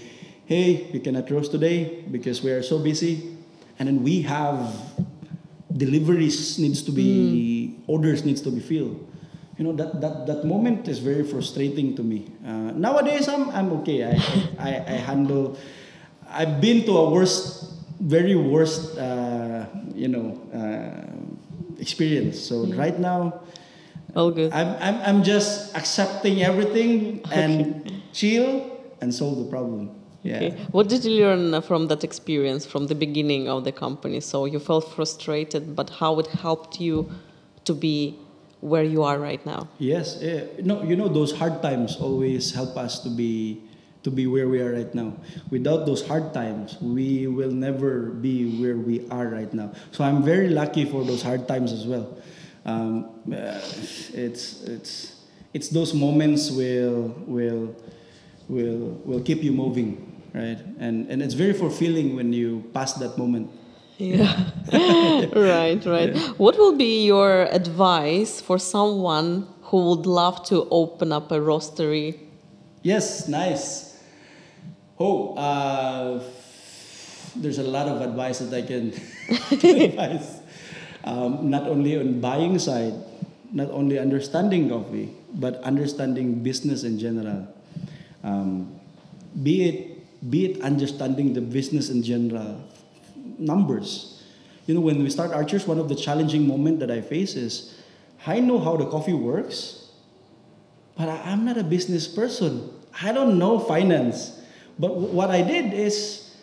[0.46, 3.35] hey, we cannot roast today because we are so busy.
[3.80, 4.74] And then we have
[5.76, 9.12] deliveries needs to be, orders needs to be filled.
[9.58, 12.28] You know, that, that, that moment is very frustrating to me.
[12.46, 14.04] Uh, nowadays, I'm, I'm okay.
[14.04, 14.12] I,
[14.60, 15.58] I, I handle,
[16.30, 22.40] I've been to a worst, very worst, uh, you know, uh, experience.
[22.40, 23.42] So right now,
[24.16, 28.72] all good I'm, I'm, I'm just accepting everything and chill
[29.02, 29.95] and solve the problem.
[30.26, 30.38] Yeah.
[30.38, 30.50] Okay.
[30.72, 34.20] What did you learn from that experience from the beginning of the company?
[34.22, 37.12] So you felt frustrated, but how it helped you
[37.66, 38.18] to be
[38.62, 39.68] where you are right now?
[39.78, 40.46] Yes, yeah.
[40.64, 43.62] no, you know those hard times always help us to be
[44.02, 45.14] to be where we are right now.
[45.50, 49.72] Without those hard times, we will never be where we are right now.
[49.92, 52.18] So I'm very lucky for those hard times as well.
[52.66, 53.62] Um, uh,
[54.14, 55.16] it's it's
[55.54, 57.76] it's those moments will will
[58.48, 60.60] will will keep you moving, right?
[60.80, 63.50] And and it's very fulfilling when you pass that moment.
[63.98, 64.52] Yeah.
[65.32, 66.18] right, right.
[66.38, 72.20] What will be your advice for someone who would love to open up a roastery?
[72.84, 73.96] Yes, nice.
[75.00, 76.24] Oh, uh,
[77.36, 78.92] there's a lot of advice that I can,
[79.60, 80.42] can advise.
[81.06, 82.94] Um, not only on buying side,
[83.54, 87.48] not only understanding coffee, but understanding business in general.
[88.24, 88.76] Um,
[89.42, 89.95] be it
[90.30, 92.62] be it understanding the business in general,
[93.38, 94.24] numbers.
[94.66, 97.76] You know, when we start Archers, one of the challenging moment that I face is,
[98.26, 99.90] I know how the coffee works,
[100.98, 102.72] but I, I'm not a business person.
[103.02, 104.42] I don't know finance.
[104.80, 106.36] But w- what I did is,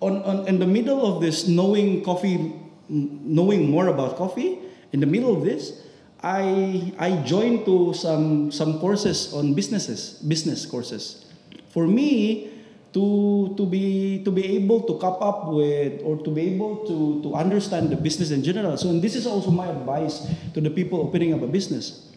[0.00, 2.54] on, on in the middle of this knowing coffee,
[2.88, 4.58] knowing more about coffee,
[4.92, 5.82] in the middle of this,
[6.22, 11.26] I I joined to some some courses on businesses, business courses.
[11.68, 12.55] For me,
[12.96, 17.20] to to be to be able to cap up with or to be able to
[17.20, 18.80] to understand the business in general.
[18.80, 20.24] So and this is also my advice
[20.56, 22.08] to the people opening up a business.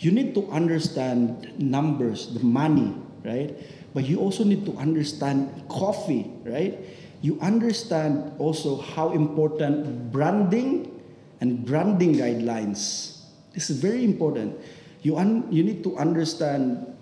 [0.00, 3.52] You need to understand numbers, the money, right?
[3.92, 6.80] But you also need to understand coffee, right?
[7.20, 10.96] You understand also how important branding
[11.40, 13.20] and branding guidelines.
[13.52, 14.56] This is very important.
[15.00, 16.95] You, un- you need to understand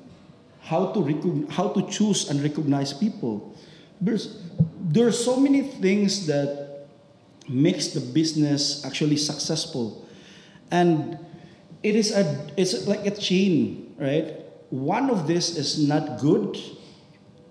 [0.65, 3.55] how to recog- how to choose and recognize people.
[4.01, 4.41] There's
[4.81, 6.87] there are so many things that
[7.49, 10.05] makes the business actually successful,
[10.71, 11.19] and
[11.83, 12.25] it is a
[12.57, 14.41] it's like a chain, right?
[14.71, 16.57] One of this is not good.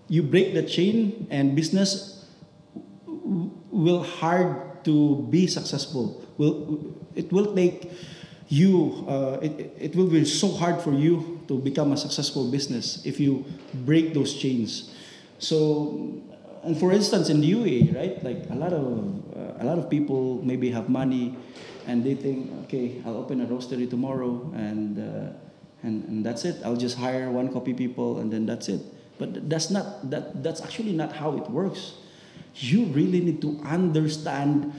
[0.09, 2.25] You break the chain, and business
[3.71, 6.21] will hard to be successful.
[6.37, 7.91] Will it will take
[8.49, 9.05] you?
[9.07, 13.05] Uh, it, it- it will be so hard for you to become a successful business
[13.05, 13.45] if you
[13.85, 14.93] break those chains.
[15.39, 16.21] So,
[16.63, 18.23] and for instance, in the UAE, right?
[18.23, 18.87] Like a lot of
[19.35, 21.35] uh, a lot of people maybe have money,
[21.87, 25.33] and they think, okay, I'll open a roastery tomorrow, and uh,
[25.83, 26.61] and and that's it.
[26.63, 28.81] I'll just hire one copy people, and then that's it.
[29.19, 30.43] But that's not that.
[30.43, 31.93] That's actually not how it works.
[32.55, 34.73] You really need to understand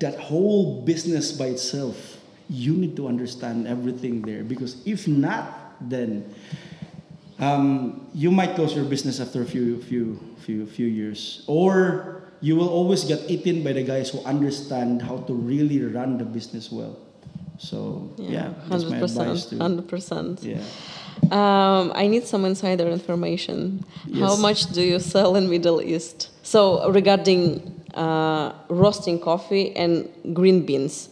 [0.00, 2.18] that whole business by itself.
[2.48, 6.34] You need to understand everything there because if not, then
[7.38, 12.56] um, you might close your business after a few few few few years, or you
[12.56, 16.70] will always get eaten by the guys who understand how to really run the business
[16.70, 16.96] well.
[17.58, 20.42] So yeah, that's my hundred advice hundred percent.
[20.42, 20.60] yeah.
[21.30, 23.84] Um, I need some insider information.
[24.06, 24.20] Yes.
[24.20, 26.30] How much do you sell in Middle East?
[26.42, 31.10] So regarding uh, roasting coffee and green beans,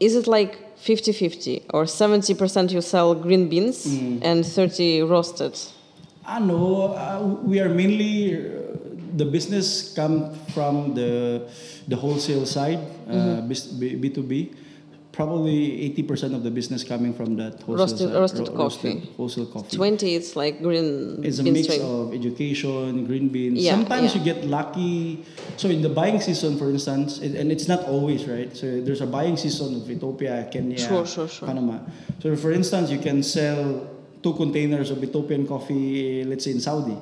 [0.00, 4.18] is it like 50-50 or 70% you sell green beans Mm.
[4.22, 5.54] and 30 roasted?
[6.26, 8.40] I know uh, we are mainly uh,
[9.16, 11.42] the business come from the
[11.88, 12.78] the wholesale side,
[13.10, 13.40] uh,
[14.00, 14.50] B two B.
[15.12, 18.96] Probably eighty percent of the business coming from that wholesale Roasted- side, roasted ro- coffee.
[19.18, 19.76] wholesale coffee.
[19.76, 23.60] 20 it's like green It's a mix of education, green beans.
[23.60, 24.18] Yeah, Sometimes yeah.
[24.18, 25.22] you get lucky.
[25.58, 28.56] So in the buying season, for instance, it, and it's not always right.
[28.56, 31.46] So there's a buying season of Ethiopia, Kenya, Sure, sure, sure.
[31.46, 31.80] Panama.
[32.22, 33.86] So for instance, you can sell
[34.22, 36.96] two containers of Ethiopian coffee, let's say in Saudi,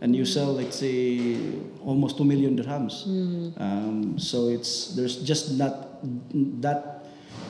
[0.00, 1.36] and you sell, let's say,
[1.84, 3.02] almost two million dirhams.
[3.02, 3.60] Mm-hmm.
[3.60, 5.98] Um, so it's there's just not
[6.62, 6.94] that.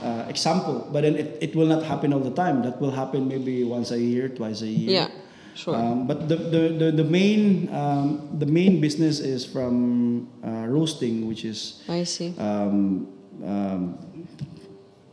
[0.03, 2.63] Uh, example, but then it, it will not happen all the time.
[2.63, 4.91] That will happen maybe once a year, twice a year.
[4.91, 5.09] Yeah,
[5.59, 5.75] sure.
[5.75, 11.27] Um, but the, the, the, the main um, the main business is from uh, roasting,
[11.27, 12.33] which is I see.
[12.39, 13.09] um,
[13.45, 13.99] um,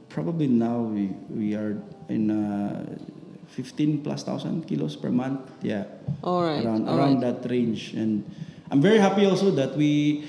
[0.09, 2.95] probably now we, we are in uh,
[3.47, 5.41] 15 plus thousand kilos per month.
[5.61, 5.85] Yeah,
[6.23, 6.63] All right.
[6.63, 7.41] around all around right.
[7.41, 7.93] that range.
[7.93, 8.23] And
[8.71, 10.25] I'm very happy also that we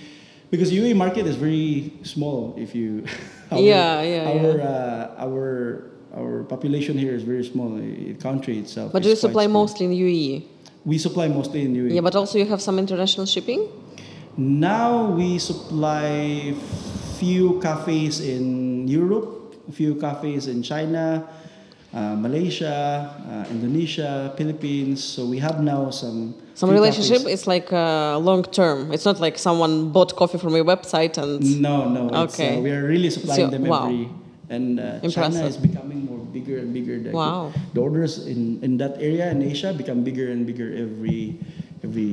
[0.51, 2.55] because UAE market is very small.
[2.57, 3.05] If you
[3.51, 4.65] our, Yeah, yeah, our yeah.
[4.65, 5.47] Uh, our
[6.17, 7.77] our population here is very small.
[7.77, 8.93] The country itself.
[8.93, 9.63] But do you supply small.
[9.65, 10.45] mostly in the UAE?
[10.85, 11.95] We supply mostly in UAE.
[11.95, 13.69] Yeah, but also you have some international shipping?
[14.37, 16.55] Now we supply
[17.19, 21.27] few cafes in Europe, few cafes in China,
[21.93, 25.03] uh, Malaysia, uh, Indonesia, Philippines.
[25.03, 27.41] So we have now some some relationship coffees.
[27.43, 28.79] is like uh, long term.
[28.95, 32.03] It's not like someone bought coffee from your website and No, no.
[32.25, 32.57] Okay.
[32.57, 33.85] uh, we are really supplying So- them wow.
[33.87, 34.09] every.
[34.49, 36.97] And uh, China is becoming more bigger and bigger.
[37.03, 37.53] The, Wow.
[37.75, 41.35] The orders in, in that area in Asia become bigger and bigger every
[41.83, 42.11] every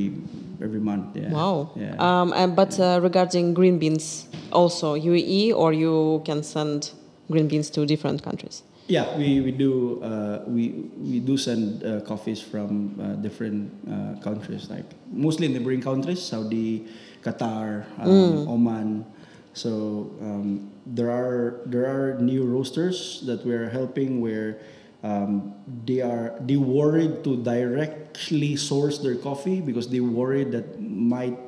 [0.66, 1.16] every month.
[1.16, 1.30] Yeah.
[1.32, 1.70] wow.
[1.76, 1.94] Yeah.
[2.00, 6.92] Um, and, but uh, regarding green beans, also UAE or you can send
[7.30, 8.64] green beans to different countries.
[8.88, 14.20] Yeah, we, we do uh, we we do send uh, coffees from uh, different uh,
[14.20, 16.88] countries, like mostly neighboring countries, Saudi,
[17.24, 19.06] Qatar, um, Oman.
[19.54, 24.60] So um, there are there are new roasters that we are helping where
[25.02, 25.54] um,
[25.86, 31.40] they are they worried to directly source their coffee because they worried that might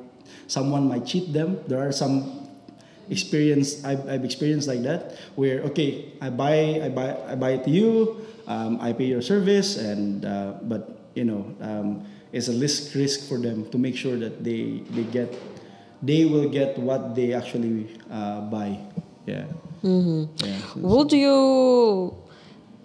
[0.46, 1.60] someone might cheat them.
[1.68, 2.45] There are some
[3.10, 7.64] experience I've, I've experienced like that where okay I buy I buy I buy it
[7.64, 12.52] to you um, I pay your service and uh, but you know um, it's a
[12.58, 15.30] risk risk for them to make sure that they they get
[16.02, 18.78] they will get what they actually uh, buy.
[19.26, 19.46] Yeah.
[19.82, 20.58] Yeah.
[20.74, 22.14] So- Would you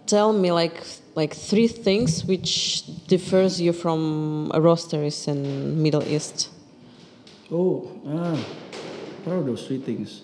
[0.08, 0.80] tell me like
[1.16, 6.50] like three things which differs you from roasteries in Middle East?
[7.52, 8.38] oh ah,
[9.24, 10.22] what are those three things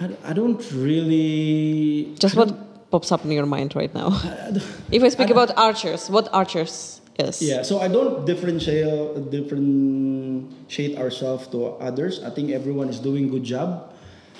[0.00, 4.08] I, I don't really Just what pops up in your mind right now?
[4.12, 4.60] I
[4.92, 7.42] If I speak about archers, what archers is?
[7.42, 12.22] Yeah, so I don't differentiate differentiate ourselves to others.
[12.22, 13.92] I think everyone is doing good job,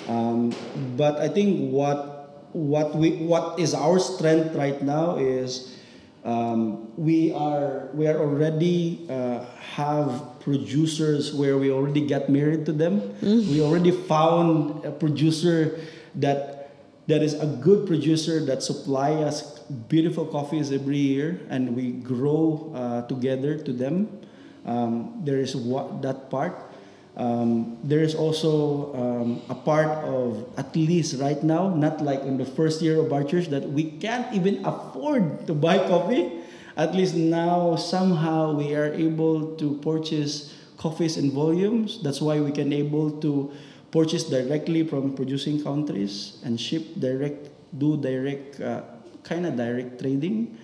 [0.08, 0.52] um,
[0.96, 5.75] but I think what what we what is our strength right now is
[6.26, 9.44] um, we are we are already uh,
[9.78, 13.00] have producers where we already get married to them.
[13.22, 15.78] We already found a producer
[16.16, 16.74] that
[17.06, 22.72] that is a good producer that supply us beautiful coffees every year and we grow
[22.74, 24.10] uh, together to them.
[24.64, 26.65] Um, there is what that part
[27.16, 32.36] um, there is also um, a part of at least right now not like in
[32.36, 36.30] the first year of Archers, that we can't even afford to buy coffee.
[36.76, 42.02] At least now somehow we are able to purchase coffees in volumes.
[42.02, 43.50] That's why we can able to
[43.90, 47.48] purchase directly from producing countries and ship direct
[47.78, 48.82] do direct uh,
[49.24, 50.58] kind of direct trading.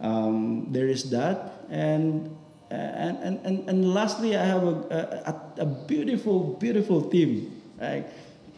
[0.00, 1.66] Um, there is that.
[1.68, 2.37] And
[2.70, 8.06] Uh, and, and, and, and lastly i have a, a, a beautiful beautiful team right?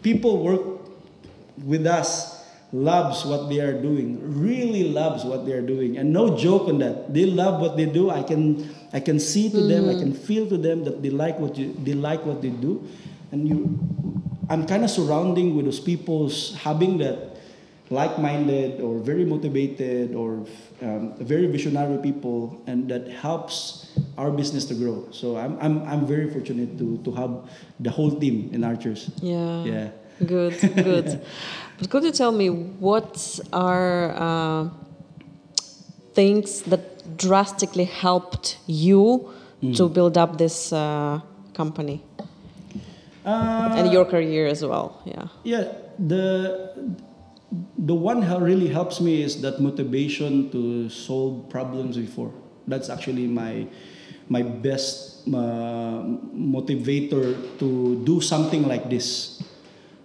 [0.03, 0.63] People work
[1.63, 2.39] with us
[2.73, 5.99] loves what they are doing really loves what they are doing.
[5.99, 7.13] And no joke on that.
[7.13, 8.11] They love what they do.
[8.11, 10.01] I can i can see to them i mm-hmm.
[10.01, 12.87] can feel to them that they like what you they like what they do.
[13.33, 13.79] And you
[14.49, 17.30] i'm kind of surrounding with those people's having that
[17.91, 20.47] like-minded or very motivated or
[20.82, 26.07] um, very visionary people and that helps our business to grow so i'm, I'm, I'm
[26.07, 29.64] very fortunate to, to have the whole team in archers Yeah.
[29.64, 29.88] yeah
[30.26, 31.20] Good, good.
[31.78, 34.68] But could you tell me what are uh,
[36.12, 39.32] things that drastically helped you
[39.76, 41.20] to build up this uh,
[41.55, 42.03] company
[43.24, 45.01] uh, and your career as well?
[45.07, 45.28] Yeah.
[45.43, 46.84] Yeah, the
[47.79, 52.33] the one that really helps me is that motivation to solve problems before.
[52.67, 53.67] That's actually my
[54.29, 59.43] my best uh, motivator to do something like this.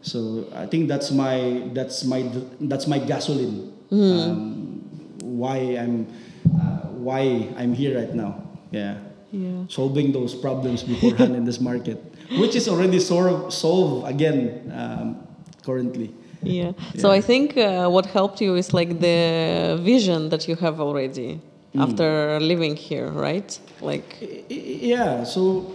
[0.02, 2.26] So I think that's my that's my
[2.62, 3.74] that's my gasoline.
[3.91, 4.82] Um,
[5.22, 6.08] why I'm
[6.50, 8.41] uh, why I'm here right now.
[8.72, 8.98] Yeah.
[9.32, 9.66] Yeah.
[9.68, 12.02] Solving those problems beforehand in this market,
[12.39, 15.22] which is already solved solved again um,
[15.62, 16.14] currently.
[16.46, 16.74] Yeah.
[16.98, 21.41] So I think uh, what helped you is like the vision that you have already
[21.78, 23.60] after living here, right?
[23.82, 25.74] Like, yeah so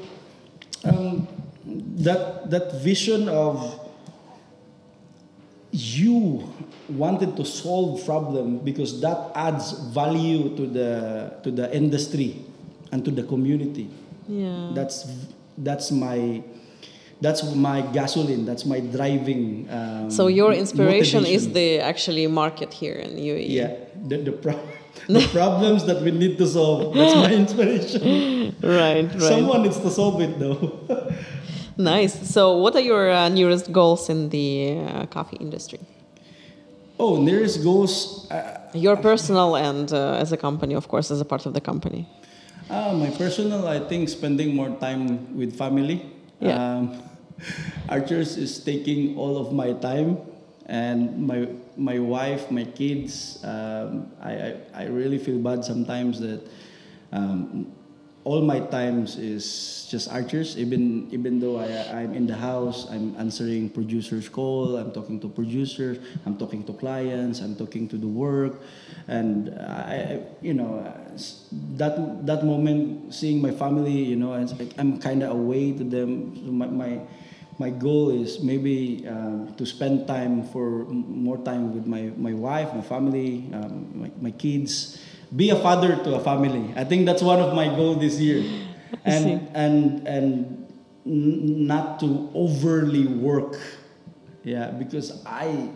[0.85, 1.29] um,
[1.67, 3.77] that that vision of
[5.73, 6.53] you
[6.89, 12.45] wanted to solve problem because that adds value to the to the industry
[12.91, 13.89] and to the community
[14.27, 14.73] yeah.
[14.75, 15.07] that's
[15.59, 16.43] that's my
[17.21, 22.95] that's my gasoline that's my driving um, so your inspiration is the actually market here
[22.95, 23.11] in.
[23.17, 23.49] UAE.
[23.61, 23.71] yeah
[24.09, 24.61] the, the, pro-
[25.09, 29.05] the problems that we need to solve that's my inspiration Right.
[29.05, 29.23] Right.
[29.23, 30.61] Someone needs to solve it though.
[31.77, 32.29] Nice.
[32.29, 35.81] So, what are your uh, nearest goals in the uh, coffee industry?
[36.99, 38.31] oh, nearest goals.
[38.31, 41.61] Uh, Your personal and uh, as a company, of course, as a part of the
[41.61, 42.07] company.
[42.69, 46.05] uh, my personal, I think, spending more time with family.
[46.41, 46.77] Yeah.
[46.77, 47.03] Um,
[47.89, 50.19] Archers is taking all of my time,
[50.67, 53.43] and my my wife, my kids.
[53.45, 56.41] Um, I, I I really feel bad sometimes that.
[57.13, 57.73] Um,
[58.25, 63.17] all my times is just archers even even though I, i'm in the house i'm
[63.17, 65.97] answering producers call i'm talking to producers
[66.27, 68.61] i'm talking to clients i'm talking to the work
[69.09, 70.85] and i you know
[71.81, 76.53] that that moment seeing my family you know i'm kind of away to them so
[76.53, 77.01] my, my
[77.61, 82.73] my goal is maybe um, to spend time for more time with my, my wife,
[82.73, 84.99] my family, um, my, my kids,
[85.37, 86.73] be a father to a family.
[86.75, 88.43] I think that's one of my goals this year,
[89.05, 90.67] and and and
[91.05, 93.61] not to overly work,
[94.43, 95.69] yeah, because I.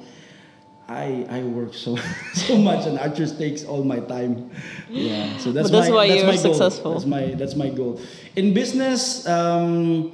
[0.86, 1.96] I, I work so
[2.34, 4.50] so much and Archers takes all my time.
[4.90, 6.84] Yeah, so that's, that's my why that's you're my successful.
[6.84, 6.92] Goal.
[6.92, 8.02] That's my that's my goal.
[8.36, 10.12] In business, um,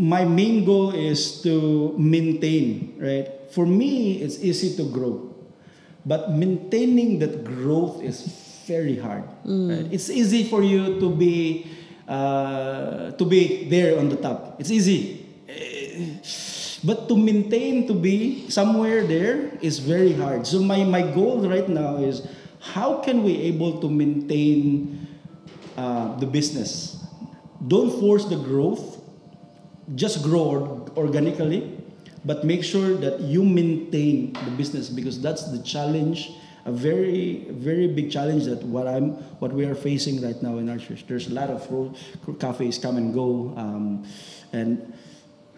[0.00, 2.96] my main goal is to maintain.
[2.96, 5.30] Right, for me, it's easy to grow
[6.04, 8.24] but maintaining that growth is
[8.66, 9.24] very hard.
[9.44, 9.68] Mm.
[9.68, 9.92] Right?
[9.92, 11.66] It's easy for you to be
[12.08, 14.56] uh, to be there on the top.
[14.58, 15.26] It's easy.
[16.82, 20.46] But to maintain to be somewhere there is very hard.
[20.46, 22.24] So my, my goal right now is
[22.58, 25.06] how can we able to maintain
[25.76, 26.96] uh, the business?
[27.60, 28.99] Don't force the growth.
[29.94, 31.80] Just grow organically
[32.24, 36.32] but make sure that you maintain the business because that's the challenge
[36.66, 40.68] a very very big challenge that what i'm what we are facing right now in
[40.68, 41.02] Archers.
[41.08, 41.64] There's a lot of
[42.38, 44.04] cafes come and go um,
[44.52, 44.92] and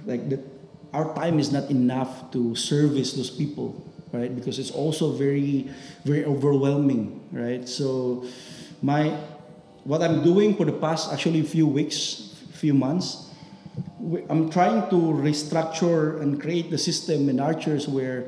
[0.07, 0.41] like the,
[0.93, 3.83] our time is not enough to service those people
[4.13, 4.35] right?
[4.35, 5.69] Because it's also very
[6.05, 7.69] very overwhelming right?
[7.69, 8.25] So
[8.81, 9.17] my
[9.85, 13.32] what i'm doing for the past actually few weeks few months
[14.29, 18.27] I'm trying to restructure and create the system in Archers where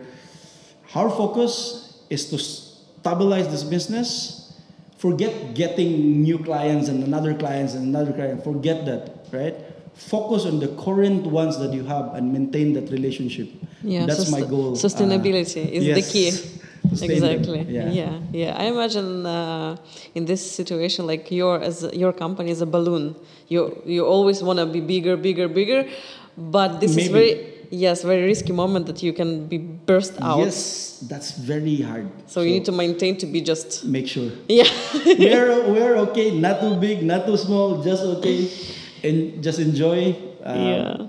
[0.94, 4.52] our focus is to stabilize this business.
[4.98, 8.44] Forget getting new clients and another clients and another client.
[8.44, 9.56] Forget that, right?
[9.94, 13.48] Focus on the current ones that you have and maintain that relationship.
[13.82, 14.72] Yeah, that's my goal.
[14.72, 16.06] Sustainability uh, is yes.
[16.06, 16.60] the key
[17.02, 17.62] exactly.
[17.68, 17.90] Yeah.
[17.90, 18.56] yeah yeah.
[18.58, 19.76] I imagine uh,
[20.14, 23.14] in this situation like your as your company is a balloon.
[23.48, 25.88] You you always want to be bigger bigger bigger
[26.36, 27.02] but this Maybe.
[27.02, 30.38] is very yes very risky moment that you can be burst out.
[30.38, 32.08] Yes that's very hard.
[32.26, 34.30] So, so you need to maintain to be just make sure.
[34.48, 34.68] Yeah.
[35.06, 36.30] We're we're okay.
[36.30, 38.50] Not too big not too small just okay.
[39.02, 41.06] And just enjoy um, yeah.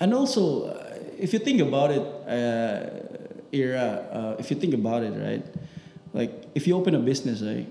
[0.00, 3.23] and also uh, if you think about it uh,
[3.54, 5.44] era, uh, if you think about it, right?
[6.12, 7.66] Like if you open a business, right?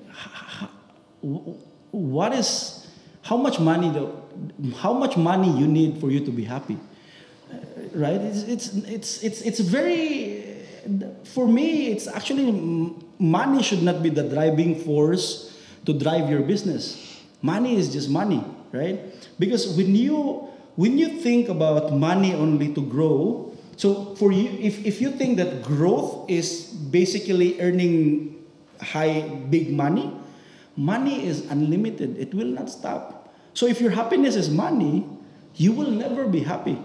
[1.92, 2.88] What is
[3.22, 4.12] how much money the
[4.78, 6.78] how much money you need for you to be happy,
[7.94, 8.20] right?
[8.20, 10.44] It's it's it's it's it's very
[11.24, 11.88] for me.
[11.88, 12.52] It's actually
[13.20, 15.56] money should not be the driving force
[15.86, 17.00] to drive your business.
[17.42, 19.00] Money is just money, right?
[19.40, 23.53] Because when you when you think about money only to grow,
[23.84, 28.40] so for you, if, if you think that growth is basically earning
[28.80, 30.10] high, big money,
[30.78, 32.16] money is unlimited.
[32.16, 33.36] It will not stop.
[33.54, 35.06] So if your happiness is money,
[35.58, 36.80] you will never be happy.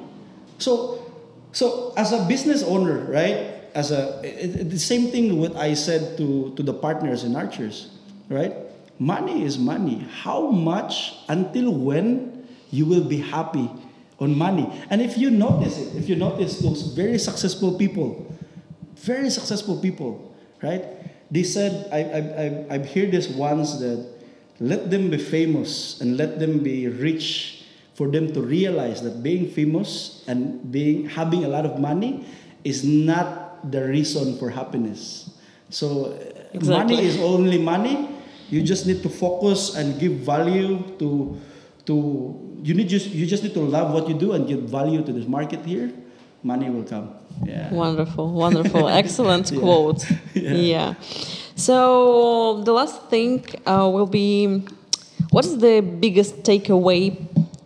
[0.59, 1.07] So,
[1.53, 3.63] so as a business owner, right?
[3.77, 7.95] As a it, the same thing what I said to to the partners in Archers,
[8.27, 8.59] right?
[8.99, 10.03] Money is money.
[10.27, 12.43] How much until when
[12.75, 13.71] you will be happy
[14.21, 14.69] on money.
[14.91, 18.27] And if you notice it, if you notice those very successful people,
[18.97, 20.85] very successful people, right?
[21.31, 24.07] They said, I, I, I, I've heard this once that
[24.61, 27.65] let them be famous and let them be rich
[27.95, 32.25] for them to realize that being famous and being having a lot of money
[32.65, 35.31] is not the reason for happiness.
[35.71, 36.95] So uh, exactly.
[36.95, 38.09] money is only money.
[38.51, 41.39] You just need to focus and give value to
[41.89, 41.95] to
[42.63, 45.13] you need just you just need to love what you do and give value to
[45.13, 45.91] this market here
[46.43, 47.07] money will come
[47.45, 49.61] yeah wonderful wonderful excellent yeah.
[49.61, 50.05] quote
[50.35, 50.53] yeah.
[50.53, 50.95] yeah.
[51.57, 54.63] so the last thing uh, will be
[55.31, 57.03] what is the biggest takeaway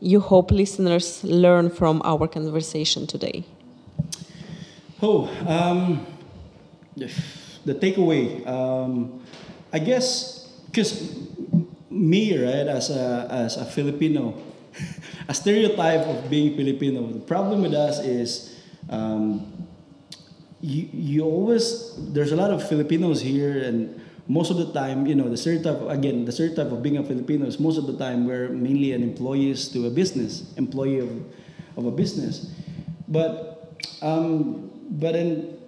[0.00, 3.44] you hope listeners learn from our conversation today
[5.02, 6.06] oh um,
[7.64, 9.20] the takeaway um,
[9.72, 10.90] i guess because
[11.92, 14.34] me right as a as a filipino
[15.28, 17.06] a stereotype of being Filipino.
[17.06, 18.58] The problem with us is
[18.88, 19.66] um,
[20.60, 25.14] you, you always, there's a lot of Filipinos here, and most of the time, you
[25.14, 28.26] know, the stereotype, again, the stereotype of being a Filipino is most of the time
[28.26, 31.10] we're mainly an employees to a business, employee of,
[31.76, 32.50] of a business.
[33.08, 35.58] But, um, but in,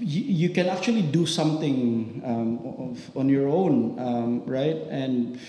[0.00, 2.58] you, you can actually do something um,
[2.90, 4.76] of, on your own, um, right?
[4.90, 5.40] And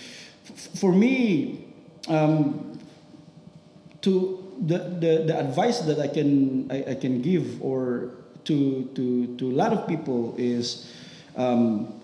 [0.80, 1.66] for me,
[2.08, 2.78] um,
[4.02, 8.12] to the, the, the advice that I can I, I can give or
[8.44, 10.90] to, to, to a lot of people is
[11.36, 12.00] um,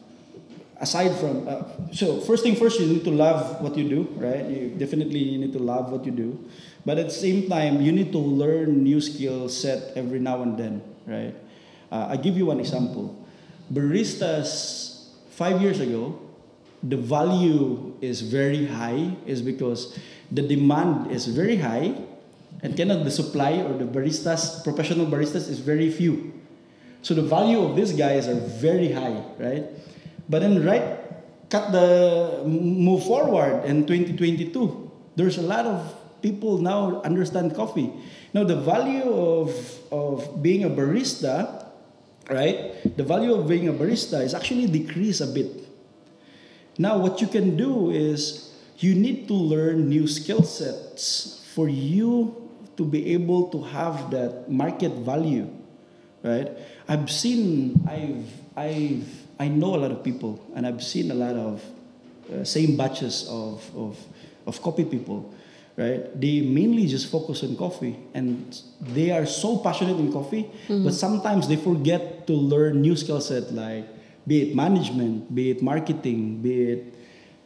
[0.80, 4.44] aside from uh, so first thing first you need to love what you do right?
[4.44, 6.38] You definitely need to love what you do.
[6.84, 10.56] But at the same time you need to learn new skill set every now and
[10.58, 11.34] then right
[11.90, 13.14] uh, i give you one example.
[13.72, 16.18] Baristas five years ago
[16.82, 19.98] the value is very high is because
[20.30, 21.94] the demand is very high
[22.62, 26.32] and cannot the supply or the baristas professional baristas is very few.
[27.02, 29.64] So the value of these guys are very high right?
[30.28, 30.98] But then right
[31.50, 37.92] cut the move forward in 2022 there's a lot of people now understand coffee.
[38.34, 39.50] Now the value of
[39.90, 41.65] of being a barista
[42.28, 42.96] right?
[42.96, 45.68] The value of being a barista is actually decreased a bit.
[46.78, 52.36] Now what you can do is you need to learn new skill sets for you
[52.76, 55.48] to be able to have that market value
[56.26, 56.50] right?
[56.88, 58.26] I've seen i've
[58.56, 59.06] i've
[59.38, 61.62] i know a lot of people and i've seen a lot of
[62.32, 63.98] uh, same batches of, of
[64.46, 65.32] of coffee people
[65.76, 70.92] right they mainly just focus on coffee and they are so passionate in coffee but
[70.92, 73.86] sometimes they forget to learn new skill set like
[74.26, 76.96] be it management be it marketing be it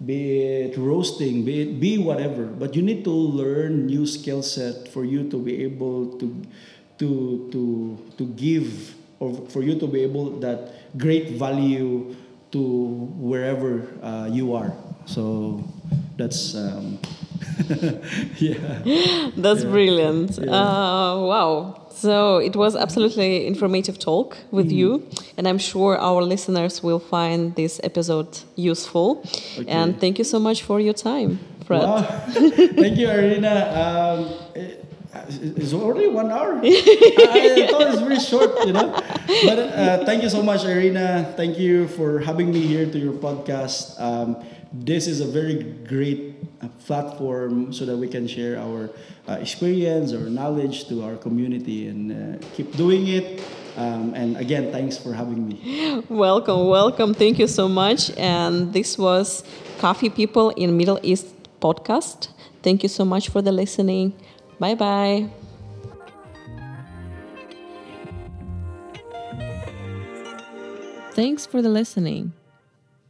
[0.04, 2.46] be it roasting, be it be whatever.
[2.46, 6.26] But you need to learn new skill set for you to be able to
[6.98, 12.16] to to to give or for you to be able that great value
[12.52, 12.60] to
[13.20, 14.72] wherever uh, you are.
[15.04, 15.62] So
[16.16, 16.98] that's um,
[18.38, 18.82] yeah.
[19.36, 19.70] That's Yeah.
[19.70, 20.38] brilliant.
[20.38, 20.50] Yeah.
[20.50, 21.76] Uh, wow.
[21.90, 24.78] So it was absolutely informative talk with Mm-hmm.
[24.78, 29.22] you, and I'm sure our listeners will find this episode useful.
[29.68, 31.82] And thank you so much for your time, Fred.
[31.82, 32.02] Wow.
[32.82, 33.54] Thank you, Irina.
[33.84, 34.18] Um,
[34.54, 34.76] it-
[35.56, 36.60] it's already one hour.
[36.62, 38.92] I thought it's very short, you know.
[39.44, 41.34] But uh, thank you so much, Irina.
[41.36, 44.00] Thank you for having me here to your podcast.
[44.00, 44.36] Um,
[44.72, 48.90] this is a very great uh, platform so that we can share our
[49.28, 53.42] uh, experience or knowledge to our community and uh, keep doing it.
[53.76, 56.04] Um, and again, thanks for having me.
[56.08, 57.14] Welcome, welcome.
[57.14, 58.10] Thank you so much.
[58.16, 59.44] And this was
[59.78, 61.26] Coffee People in Middle East
[61.60, 62.28] podcast.
[62.62, 64.12] Thank you so much for the listening.
[64.58, 65.28] Bye bye.
[71.12, 72.32] Thanks for the listening.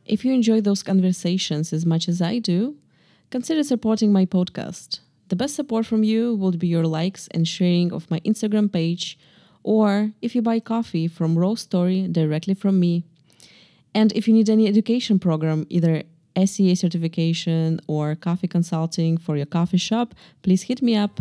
[0.06, 2.76] If you enjoy those conversations as much as I do,
[3.30, 5.00] consider supporting my podcast.
[5.28, 9.18] The best support from you would be your likes and sharing of my Instagram page,
[9.62, 13.04] or if you buy coffee from Raw Story directly from me.
[13.94, 16.02] And if you need any education program, either
[16.36, 21.20] SCA certification or coffee consulting for your coffee shop, please hit me up.